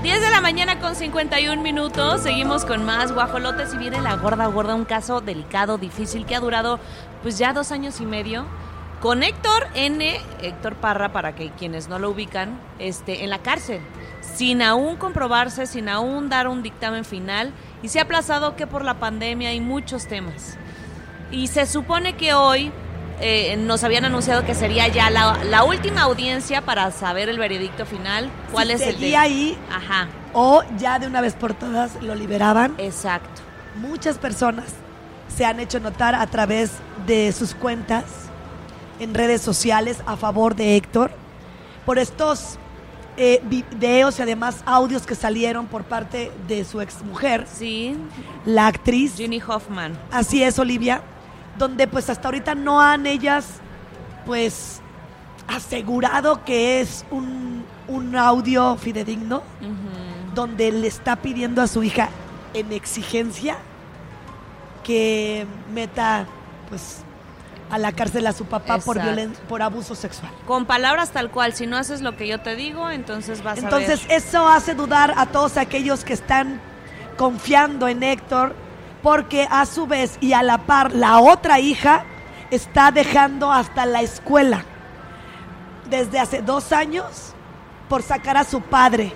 [0.02, 4.46] 10 de la mañana con 51 minutos, seguimos con más guajolotes y viene la gorda
[4.46, 6.80] gorda, un caso delicado, difícil, que ha durado
[7.22, 8.44] pues ya dos años y medio.
[9.00, 13.80] Con Héctor N, Héctor Parra, para que quienes no lo ubican, este, en la cárcel,
[14.20, 17.52] sin aún comprobarse, sin aún dar un dictamen final,
[17.82, 20.56] y se ha aplazado que por la pandemia y muchos temas.
[21.30, 22.72] Y se supone que hoy
[23.20, 27.86] eh, nos habían anunciado que sería ya la, la última audiencia para saber el veredicto
[27.86, 28.30] final.
[28.50, 32.14] ¿Cuál Si es el de- ahí Ajá, o ya de una vez por todas lo
[32.14, 32.74] liberaban.
[32.78, 33.42] exacto.
[33.76, 34.66] Muchas personas
[35.34, 36.72] se han hecho notar a través
[37.06, 38.04] de sus cuentas
[39.00, 41.10] en redes sociales a favor de Héctor
[41.86, 42.58] por estos
[43.16, 47.96] eh, videos y además audios que salieron por parte de su exmujer, Sí,
[48.46, 49.16] la actriz.
[49.16, 49.98] Ginny Hoffman.
[50.10, 51.02] Así es, Olivia,
[51.58, 53.60] donde pues hasta ahorita no han ellas
[54.26, 54.80] pues
[55.48, 59.42] asegurado que es un, un audio fidedigno
[60.34, 62.08] donde le está pidiendo a su hija
[62.54, 63.56] en exigencia
[64.84, 66.26] que meta
[66.68, 66.98] pues
[67.70, 70.30] a la cárcel a su papá por violen- por abuso sexual.
[70.46, 74.04] Con palabras tal cual, si no haces lo que yo te digo, entonces vas Entonces
[74.04, 74.16] a ver.
[74.18, 76.60] eso hace dudar a todos aquellos que están
[77.16, 78.54] confiando en Héctor
[79.02, 82.04] porque a su vez y a la par la otra hija
[82.50, 84.64] está dejando hasta la escuela
[85.90, 87.34] desde hace dos años
[87.88, 89.12] por sacar a su padre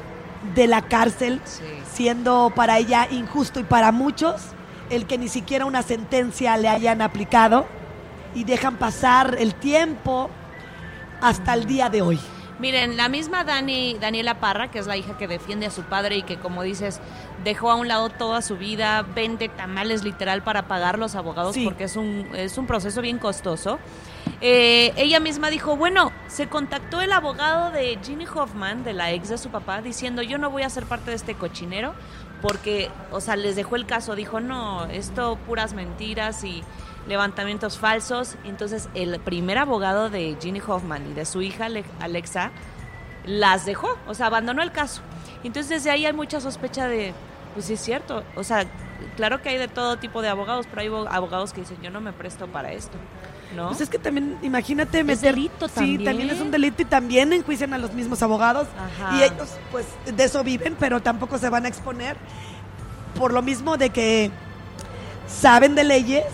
[0.54, 1.64] de la cárcel Sí.
[1.92, 4.42] siendo para ella injusto y para muchos
[4.90, 7.66] el que ni siquiera una sentencia le hayan aplicado
[8.34, 10.28] y dejan pasar el tiempo
[11.20, 12.20] hasta el día de hoy.
[12.58, 16.16] Miren, la misma Dani, Daniela Parra, que es la hija que defiende a su padre
[16.16, 17.00] y que, como dices,
[17.44, 21.64] dejó a un lado toda su vida, vende tamales literal para pagar los abogados Sí.
[21.64, 23.78] porque es un, es un proceso bien costoso.
[24.40, 29.28] Eh, ella misma dijo, bueno, se contactó el abogado de Ginny Hoffman, de la ex
[29.28, 31.94] de su papá, diciendo, yo no voy a ser parte de este cochinero
[32.42, 36.62] porque, o sea, les dejó el caso, dijo, no, esto puras mentiras y
[37.08, 38.36] levantamientos falsos.
[38.44, 42.50] Entonces, el primer abogado de Ginny Hoffman y de su hija Ale- Alexa
[43.24, 45.02] las dejó, o sea, abandonó el caso.
[45.44, 47.12] Entonces, desde ahí hay mucha sospecha de,
[47.54, 48.64] pues sí es cierto, o sea,
[49.16, 51.90] claro que hay de todo tipo de abogados, pero hay abo- abogados que dicen, yo
[51.90, 52.96] no me presto para esto,
[53.56, 53.68] ¿no?
[53.68, 55.34] Pues es que también, imagínate meter...
[55.34, 56.04] delito Sí, también.
[56.04, 58.68] también es un delito y también enjuician a los mismos abogados.
[59.02, 59.16] Ajá.
[59.16, 62.16] Y ellos, pues, de eso viven, pero tampoco se van a exponer.
[63.18, 64.30] Por lo mismo de que
[65.28, 66.24] saben de leyes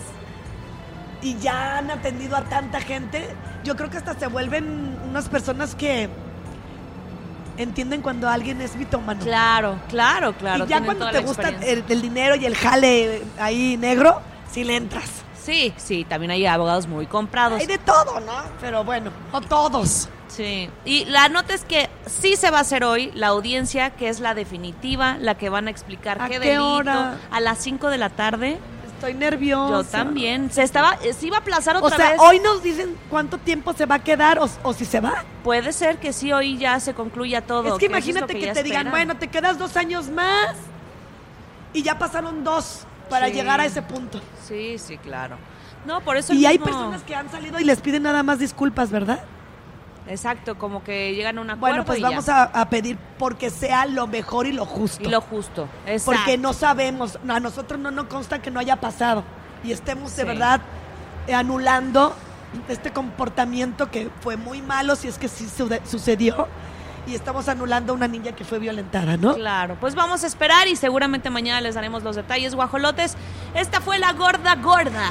[1.23, 3.27] y ya han atendido a tanta gente.
[3.63, 6.09] Yo creo que hasta se vuelven unas personas que
[7.57, 9.21] entienden cuando alguien es mitómano.
[9.23, 10.65] Claro, claro, claro.
[10.65, 14.21] y ya cuando te gusta el, el dinero y el jale ahí negro,
[14.51, 15.23] sí le entras.
[15.43, 17.59] Sí, sí, también hay abogados muy comprados.
[17.59, 18.33] Hay de todo, ¿no?
[18.61, 20.07] Pero bueno, no todos.
[20.29, 24.09] Sí, y la nota es que sí se va a hacer hoy la audiencia, que
[24.09, 27.17] es la definitiva, la que van a explicar ¿A qué, qué delito hora?
[27.29, 28.57] a las 5 de la tarde.
[29.03, 29.69] Estoy nerviosa.
[29.69, 30.49] Yo también.
[30.49, 32.19] Se estaba, se iba a aplazar O otra sea, vez.
[32.21, 35.25] hoy nos dicen cuánto tiempo se va a quedar o, o si se va.
[35.43, 37.73] Puede ser que sí, hoy ya se concluya todo.
[37.73, 40.55] es que lo imagínate que, ya te digan, bueno, te quedas dos años más
[41.73, 43.33] y ya pasaron dos para Sí.
[43.33, 44.21] llegar a ese punto.
[44.47, 45.35] Sí, sí, claro.
[45.85, 48.89] No, por eso Y hay personas que han salido y les piden nada más disculpas,
[48.89, 49.19] ¿verdad?
[50.07, 52.09] Exacto, como que llegan a un acuerdo Bueno, pues y ya.
[52.09, 55.03] vamos a, a pedir porque sea lo mejor y lo justo.
[55.03, 55.67] Y lo justo.
[55.85, 56.19] Exacto.
[56.19, 59.23] porque no sabemos, a nosotros no nos consta que no haya pasado
[59.63, 60.61] y estemos de verdad
[61.33, 62.13] anulando
[62.67, 65.47] este comportamiento que fue muy malo, si es que sí
[65.85, 66.47] sucedió,
[67.07, 69.35] y estamos anulando a una niña que fue violentada, ¿no?
[69.35, 73.15] Claro, pues vamos a esperar y seguramente mañana les daremos los detalles, guajolotes.
[73.55, 75.09] Esta fue la gorda gorda.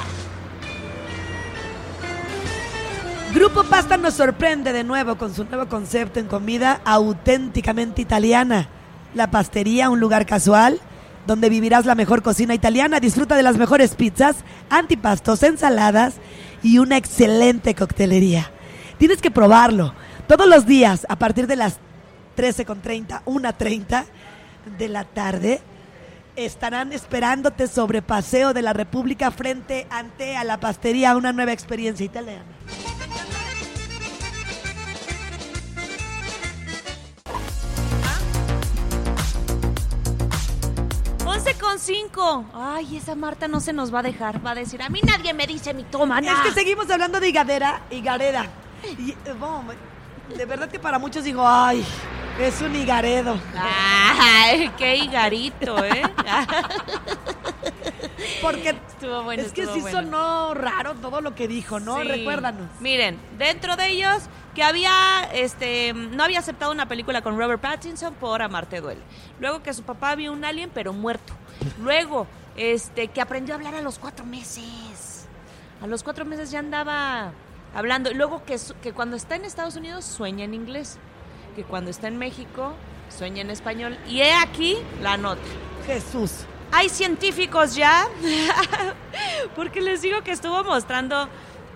[3.35, 8.69] Grupo Pasta nos sorprende de nuevo con su nuevo concepto en comida auténticamente italiana.
[9.15, 10.81] La pastería, un lugar casual
[11.27, 13.01] donde vivirás la mejor cocina italiana.
[13.01, 14.37] Disfruta de las mejores pizzas,
[14.69, 16.17] antipastos, ensaladas
[16.63, 18.51] y una excelente coctelería.
[18.99, 19.95] Tienes que probarlo.
[20.27, 21.79] Todos los días, a partir de las
[22.37, 24.05] 13.30, 1.30
[24.79, 25.63] de la tarde,
[26.37, 32.05] estarán esperándote sobre Paseo de la República frente ante a la pastería, una nueva experiencia
[32.05, 32.45] italiana.
[41.33, 42.45] 11 con 5.
[42.53, 44.45] Ay, esa Marta no se nos va a dejar.
[44.45, 46.19] Va a decir, a mí nadie me dice mi toma.
[46.19, 48.47] Es que seguimos hablando de higadera, higareda.
[48.99, 49.73] Y, eh, bueno,
[50.37, 51.83] de verdad que para muchos digo, ay,
[52.39, 53.39] es un higaredo.
[53.57, 56.03] Ay, qué higarito, ¿eh?
[58.43, 60.03] Porque Estuvo bueno, es que estuvo sí bueno.
[60.03, 62.01] sonó raro todo lo que dijo, ¿no?
[62.03, 62.09] Sí.
[62.09, 62.69] Recuérdanos.
[62.81, 64.23] Miren, dentro de ellos
[64.55, 69.01] que había, este, no había aceptado una película con Robert Pattinson por Amarte duele.
[69.41, 71.33] Luego que su papá vio un alien pero muerto.
[71.81, 72.27] Luego,
[72.57, 75.27] este, que aprendió a hablar a los cuatro meses.
[75.81, 77.33] A los cuatro meses ya andaba
[77.75, 78.11] hablando.
[78.11, 80.99] Y luego que, que cuando está en Estados Unidos sueña en inglés.
[81.57, 82.75] Que cuando está en México
[83.09, 83.99] sueña en español.
[84.09, 85.43] Y he aquí la nota.
[85.87, 86.45] Jesús.
[86.75, 88.09] Hay científicos ya,
[89.55, 91.29] porque les digo que estuvo mostrando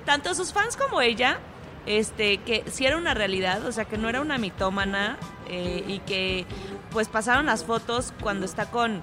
[0.07, 1.39] tanto a sus fans como ella,
[1.87, 5.17] este, que sí era una realidad, o sea, que no era una mitómana
[5.49, 6.45] eh, y que
[6.91, 9.01] pues pasaron las fotos cuando está con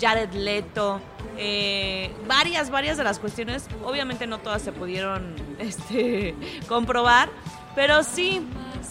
[0.00, 1.00] Jared Leto,
[1.38, 6.34] eh, varias, varias de las cuestiones, obviamente no todas se pudieron este,
[6.68, 7.28] comprobar,
[7.74, 8.42] pero sí,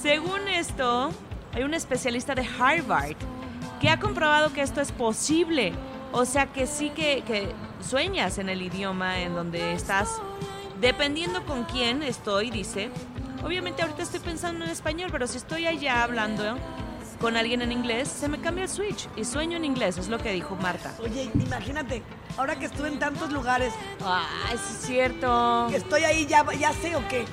[0.01, 1.11] según esto,
[1.53, 3.15] hay un especialista de Harvard
[3.79, 5.73] que ha comprobado que esto es posible.
[6.11, 10.21] O sea que sí que, que sueñas en el idioma en donde estás,
[10.79, 12.91] dependiendo con quién estoy, dice.
[13.43, 16.57] Obviamente ahorita estoy pensando en español, pero si estoy allá hablando
[17.19, 20.17] con alguien en inglés, se me cambia el switch y sueño en inglés, es lo
[20.17, 20.93] que dijo Marta.
[21.01, 22.03] Oye, imagínate,
[22.37, 23.73] ahora que estuve en tantos lugares,
[24.05, 25.67] Ay, sí es cierto.
[25.69, 27.25] que estoy ahí, ya, ya sé o qué.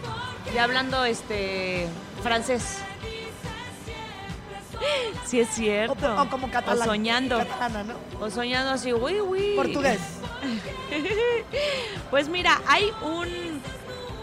[0.55, 1.87] Ya hablando este
[2.23, 2.79] francés.
[5.27, 6.23] Sí es O, cierto.
[6.23, 6.89] o como catalán.
[6.89, 7.39] O soñando.
[7.39, 7.95] Catalana, ¿no?
[8.25, 9.53] O soñando así, uy, uy.
[9.57, 10.01] Portugués.
[12.11, 13.61] Pues mira, hay un...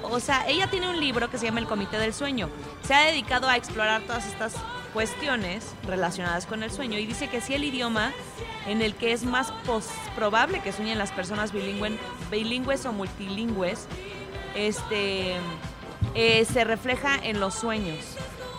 [0.10, 2.50] O sea, ella tiene un libro que se llama El Comité del Sueño.
[2.84, 4.54] Se ha dedicado a explorar todas estas
[4.94, 8.14] cuestiones relacionadas con el sueño y dice que sí el idioma
[8.68, 9.54] en el que es más
[10.16, 11.98] probable que sueñen las personas bilingüen-
[12.32, 13.86] bilingües o multilingües,
[14.56, 15.36] este,
[16.16, 18.00] eh, se refleja en los sueños.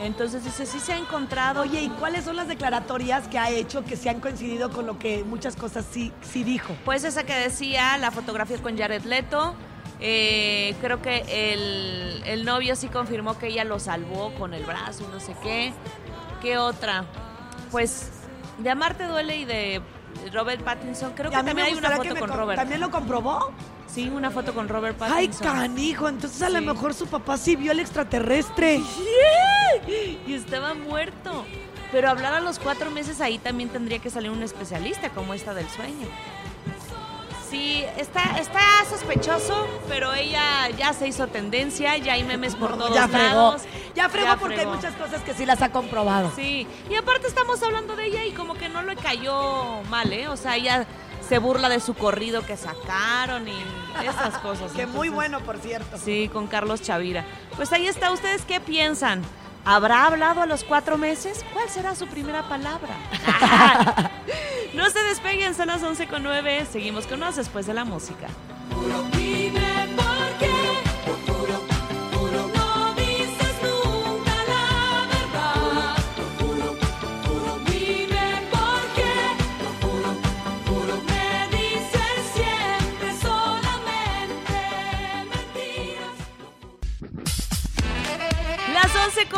[0.01, 1.63] Entonces dice, sí se ha encontrado...
[1.63, 4.97] Oye, ¿y cuáles son las declaratorias que ha hecho que se han coincidido con lo
[4.97, 6.77] que muchas cosas sí, sí dijo?
[6.85, 9.57] Pues esa que decía, la fotografía con Jared Leto.
[10.01, 15.09] Eh, creo que el, el novio sí confirmó que ella lo salvó con el brazo
[15.13, 15.73] no sé qué.
[16.41, 17.05] ¿Qué otra?
[17.71, 18.11] Pues
[18.59, 19.83] de Amarte Duele y de
[20.33, 21.13] Robert Pattinson.
[21.15, 22.59] Creo Y que también hay una foto con Robert.
[22.61, 23.53] ¿También lo comprobó?
[23.87, 25.47] Sí, una foto con Robert Ay, Pattinson.
[25.57, 28.81] canijo, entonces a lo mejor su papá sí vio al extraterrestre.
[30.27, 31.45] Y estaba muerto.
[31.91, 35.55] Pero hablar a los cuatro meses ahí también tendría que salir un especialista como esta
[35.55, 36.07] del sueño.
[37.51, 42.95] Sí, está, está sospechoso, pero ella ya se hizo tendencia, ya hay memes por todos
[42.95, 43.25] ya fregó.
[43.25, 43.63] lados.
[43.95, 44.71] Ya fregó Ya porque fregó.
[44.71, 46.31] hay muchas cosas que sí las ha comprobado.
[46.37, 50.29] Sí, y aparte estamos hablando de ella y como que no le cayó mal, ¿eh?
[50.29, 50.87] O sea, ella
[51.27, 53.55] se burla de su corrido que sacaron y
[54.07, 54.73] esas cosas.
[54.77, 55.97] Que muy bueno, por cierto.
[55.99, 57.25] Sí, con Carlos Chavira.
[57.57, 59.23] Pues ahí está, ¿ustedes qué piensan?
[59.65, 61.45] ¿Habrá hablado a los cuatro meses?
[61.53, 62.95] ¿Cuál será su primera palabra?
[64.75, 66.67] no se despeguen, son las 11 con 9.
[66.71, 68.29] Seguimos con más después de la música.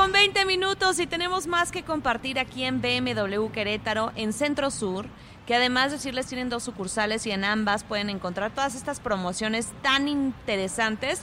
[0.01, 5.05] Con 20 minutos y tenemos más que compartir aquí en BMW Querétaro, en Centro Sur,
[5.47, 9.69] que además de decirles tienen dos sucursales y en ambas pueden encontrar todas estas promociones
[9.83, 11.21] tan interesantes.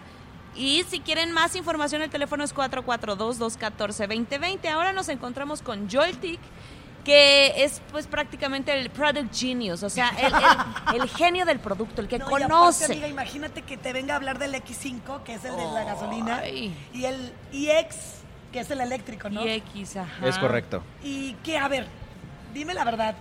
[0.56, 4.68] Y si quieren más información, el teléfono es 442-214-2020.
[4.70, 6.40] Ahora nos encontramos con Joltic,
[7.04, 10.32] que es pues prácticamente el product genius, o sea, el,
[10.96, 12.86] el- el genio del producto, el que No, y aparte, conoce.
[12.86, 16.42] amiga, imagínate que te venga a hablar del X5, que es el de la gasolina,
[16.44, 16.76] Ay.
[16.94, 17.96] y el iX,
[18.52, 19.46] que es el eléctrico, ¿no?
[19.46, 20.28] Y X, ajá.
[20.28, 20.84] Es correcto.
[21.04, 21.88] Y que, a ver,
[22.54, 23.16] dime la verdad,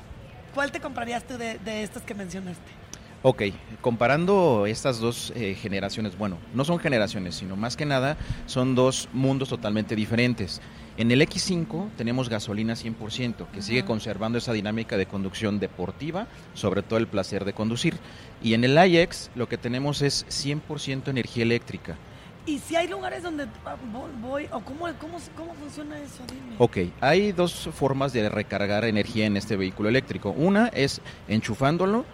[0.55, 2.87] ¿cuál te comprarías tú de, de estos que mencionaste?
[3.29, 3.43] Ok,
[3.81, 8.16] comparando estas dos eh, generaciones, bueno, no son generaciones, sino más que nada
[8.47, 10.61] son dos mundos totalmente diferentes.
[10.97, 16.83] En el X5 tenemos gasolina 100%, que sigue conservando esa dinámica de conducción deportiva, sobre
[16.83, 17.99] todo el placer de conducir.
[18.43, 21.97] Y en el iX lo que tenemos es 100% energía eléctrica.
[22.47, 26.55] Y si hay lugares donde ah, voy, voy o cómo, cómo, cómo funciona eso, dime.
[26.59, 30.30] Ok, hay dos formas de recargar energía en este vehículo eléctrico.
[30.30, 32.05] Una es enchufándolo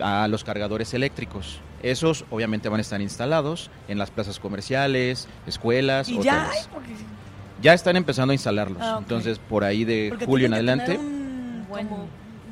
[0.00, 1.60] a los cargadores eléctricos.
[1.80, 6.90] Esos obviamente van a estar instalados en las plazas comerciales, escuelas, y ya hay, porque,
[7.62, 8.82] Ya están empezando a instalarlos.
[8.82, 8.96] Ah.
[8.98, 12.06] Entonces, por ahí de porque julio en adelante, tener un Buen como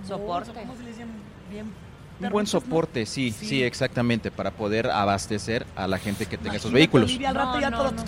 [0.06, 0.52] soporte.
[0.52, 1.04] ¿Cómo se le dice?
[1.50, 1.85] Bien
[2.20, 3.46] un buen soporte, sí, Sí.
[3.46, 7.10] sí, exactamente, para poder abastecer a la gente que tenga esos vehículos.
[7.10, 8.04] Olivia, al rato No, ya no, todo- no.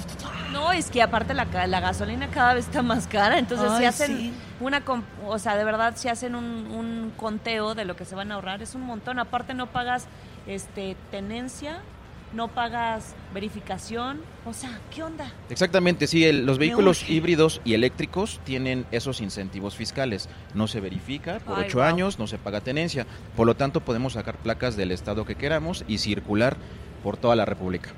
[0.52, 3.84] No, es que aparte la, ca- la gasolina cada vez está más cara, entonces si
[3.84, 4.32] hacen sí.
[4.60, 8.14] una, com- o sea, de verdad si hacen un, un conteo de lo que se
[8.14, 9.18] van a ahorrar es un montón.
[9.18, 10.06] Aparte no pagas
[10.46, 11.80] este tenencia,
[12.32, 15.32] no pagas verificación, o sea, ¿qué onda?
[15.48, 20.28] Exactamente, sí, el- los vehículos híbridos y eléctricos tienen esos incentivos fiscales.
[20.54, 23.06] No se verifica por Ay, ocho años, no se paga tenencia.
[23.36, 26.56] Por lo tanto, podemos sacar placas del estado que queramos y circular
[27.02, 27.90] por toda la República.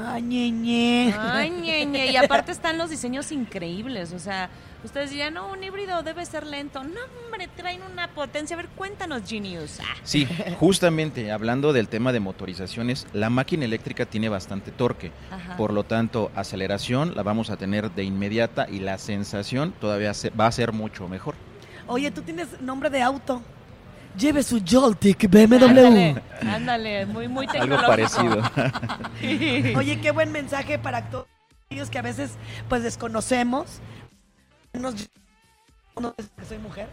[0.00, 1.14] Ay, ñeñe.
[1.18, 4.48] Ay, ñeñe, y aparte están los diseños increíbles, o sea,
[4.84, 6.82] ustedes dirían, no, un híbrido debe ser lento.
[6.84, 8.54] No, hombre, traen una potencia.
[8.54, 9.78] A ver, cuéntanos, Genius.
[9.80, 10.26] Ah, Sí,
[10.58, 15.10] justamente hablando del tema de motorizaciones, la máquina eléctrica tiene bastante torque.
[15.30, 15.56] ajá.
[15.56, 20.30] Por lo tanto, aceleración la vamos a tener de inmediata y la sensación todavía se-
[20.30, 21.34] va a ser mucho mejor.
[21.86, 23.42] Oye, tú tienes nombre de auto.
[24.16, 25.64] Lleve su Joltic BMW.
[25.64, 27.86] Ándale, ándale, muy, muy Algo tecnológico.
[27.88, 28.42] parecido.
[29.78, 31.26] Oye, qué buen mensaje para todos
[31.66, 32.32] aquellos que a veces
[32.68, 33.80] pues desconocemos.
[34.78, 35.08] Nos-
[36.00, 36.88] no es que soy mujer,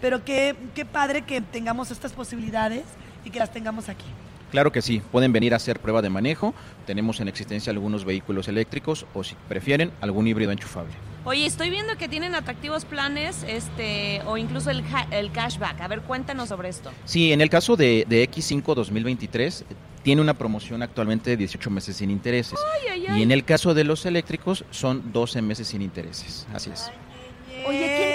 [0.00, 2.84] pero qué, qué padre que tengamos estas posibilidades
[3.24, 4.04] y que las tengamos aquí.
[4.52, 6.54] Claro que sí, pueden venir a hacer prueba de manejo.
[6.86, 10.92] Tenemos en existencia algunos vehículos eléctricos o si prefieren algún híbrido enchufable.
[11.24, 15.80] Oye, estoy viendo que tienen atractivos planes, este, o incluso el, el cashback.
[15.80, 16.92] A ver, cuéntanos sobre esto.
[17.04, 19.64] Sí, en el caso de, de X5 2023 eh,
[20.04, 22.56] tiene una promoción actualmente de 18 meses sin intereses.
[22.92, 26.46] Ay, ay, Y en el caso de los eléctricos son 12 meses sin intereses.
[26.54, 26.92] Así es.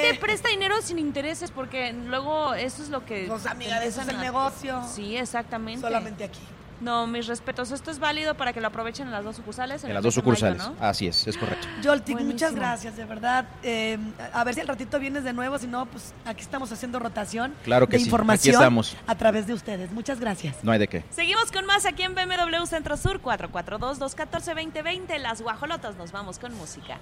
[0.10, 1.51] Oye, ¿quién te presta dinero sin intereses?
[1.51, 3.26] Porque luego eso es lo que...
[3.28, 4.82] Pues amiga, de eso es el a- negocio.
[4.93, 5.82] Sí, exactamente.
[5.82, 6.39] Solamente aquí.
[6.82, 7.72] No, mis respetos.
[7.72, 9.84] Esto es válido para que lo aprovechen en las dos sucursales.
[9.84, 10.60] En las dos mayo, sucursales.
[10.66, 10.76] ¿no?
[10.80, 11.68] Así es, es correcto.
[11.84, 12.32] Joltic, Buenísimo.
[12.32, 13.49] muchas gracias, de verdad.
[13.64, 13.97] Eh,
[14.32, 17.53] a ver si al ratito vienes de nuevo, si no, pues aquí estamos haciendo rotación
[17.66, 18.95] Claro que de sí, aquí información estamos.
[19.07, 19.91] a través de ustedes.
[19.91, 20.64] Muchas gracias.
[20.64, 21.03] No hay de qué.
[21.10, 25.18] Seguimos con más aquí en BMW Centro Sur 442-214-2020.
[25.18, 25.97] Las guajolotas.
[25.97, 26.97] Nos vamos con música.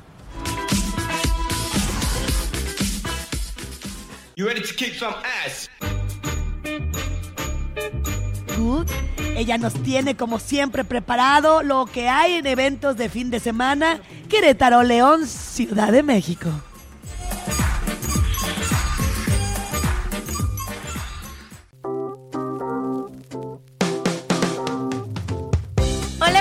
[4.38, 5.68] You ready to kick some ass?
[8.56, 8.88] Good.
[9.36, 14.00] Ella nos tiene como siempre preparado lo que hay en eventos de fin de semana.
[14.30, 16.52] Querétaro, León, Ciudad de México.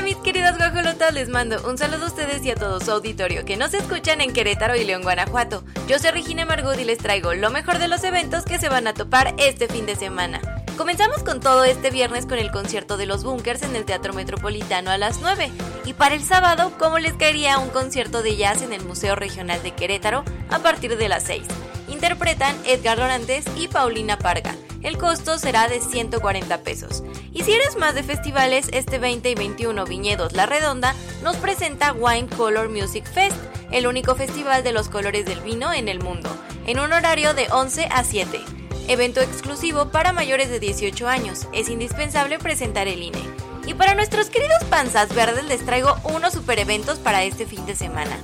[0.07, 3.57] Mis queridas guajolotas, les mando un saludo a ustedes y a todo su auditorio que
[3.57, 5.65] nos escuchan en Querétaro y León, Guanajuato.
[5.89, 8.87] Yo soy Regina Margut y les traigo lo mejor de los eventos que se van
[8.87, 10.41] a topar este fin de semana.
[10.77, 14.93] Comenzamos con todo este viernes con el concierto de los Bunkers en el Teatro Metropolitano
[14.93, 15.51] a las 9
[15.85, 19.61] y para el sábado, ¿cómo les caería un concierto de jazz en el Museo Regional
[19.65, 21.43] de Querétaro a partir de las 6?
[21.89, 24.55] Interpretan Edgar Dorantes y Paulina Parga.
[24.83, 27.03] El costo será de 140 pesos.
[27.33, 31.93] Y si eres más de festivales, este 20 y 21 Viñedos La Redonda nos presenta
[31.93, 33.37] Wine Color Music Fest,
[33.71, 36.31] el único festival de los colores del vino en el mundo,
[36.67, 38.41] en un horario de 11 a 7.
[38.89, 41.49] Evento exclusivo para mayores de 18 años.
[41.53, 43.19] Es indispensable presentar el INE.
[43.67, 47.75] Y para nuestros queridos panzas verdes les traigo unos super eventos para este fin de
[47.75, 48.17] semana.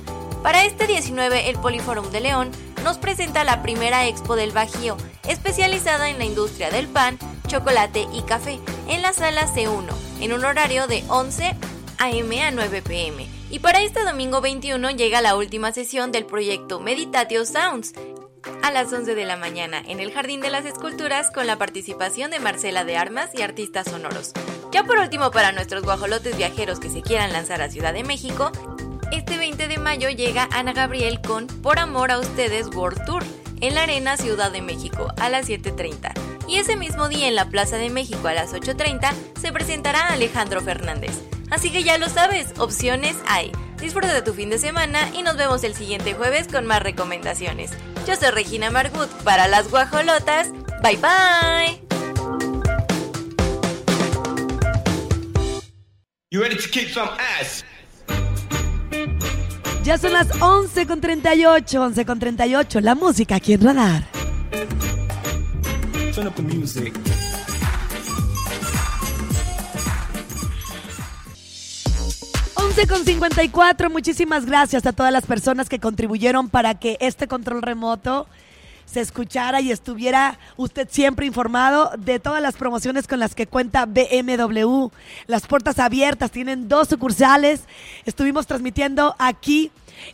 [0.43, 2.51] Para este 19, el Poliforum de León
[2.83, 7.17] nos presenta la primera expo del Bajío, especializada en la industria del pan,
[7.47, 9.87] chocolate y café, en la sala C1,
[10.19, 11.55] en un horario de 11
[11.97, 12.43] a.m.
[12.43, 13.25] a 9 p.m.
[13.51, 17.93] Y para este domingo 21 llega la última sesión del proyecto Meditatio Sounds,
[18.61, 22.31] a las 11 de la mañana en el Jardín de las Esculturas con la participación
[22.31, 24.33] de Marcela de Armas y artistas sonoros.
[24.73, 28.51] Ya por último, para nuestros guajolotes viajeros que se quieran lanzar a Ciudad de México,
[29.13, 33.23] este 20 de mayo llega Ana Gabriel con Por Amor a Ustedes World Tour
[33.61, 36.13] en la Arena Ciudad de México a las 7.30.
[36.47, 40.61] Y ese mismo día en la Plaza de México a las 8.30 se presentará Alejandro
[40.61, 41.11] Fernández.
[41.51, 43.51] Así que ya lo sabes, opciones hay.
[43.79, 47.71] Disfruta de tu fin de semana y nos vemos el siguiente jueves con más recomendaciones.
[48.07, 50.49] Yo soy Regina Margut para las guajolotas.
[50.81, 51.79] Bye bye.
[56.31, 57.63] You ready to kick some ass?
[59.83, 62.79] Ya son las 11 con 38, 11 con 38.
[62.79, 64.07] La música aquí en Radar.
[66.13, 66.93] Turn up the music.
[72.87, 78.27] con 54, muchísimas gracias a todas las personas que contribuyeron para que este control remoto
[78.93, 83.85] se escuchara y estuviera usted siempre informado de todas las promociones con las que cuenta
[83.85, 84.89] BMW.
[85.25, 87.61] Las puertas abiertas, tienen dos sucursales.
[88.05, 89.71] Estuvimos transmitiendo aquí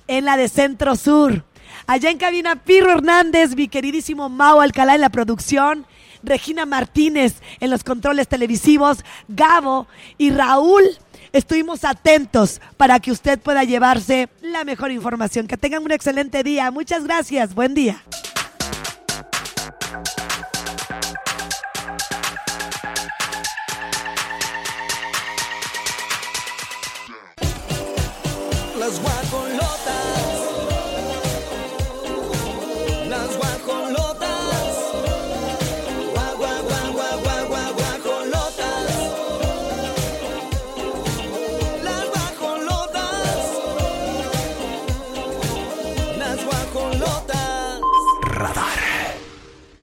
[0.07, 1.43] en la de Centro Sur.
[1.87, 5.85] Allá en cabina, Pirro Hernández, mi queridísimo Mau Alcalá en la producción.
[6.23, 10.83] Regina Martínez en los controles televisivos, Gabo y Raúl
[11.31, 15.47] estuvimos atentos para que usted pueda llevarse la mejor información.
[15.47, 16.71] Que tengan un excelente día.
[16.71, 17.53] Muchas gracias.
[17.53, 18.03] Buen día.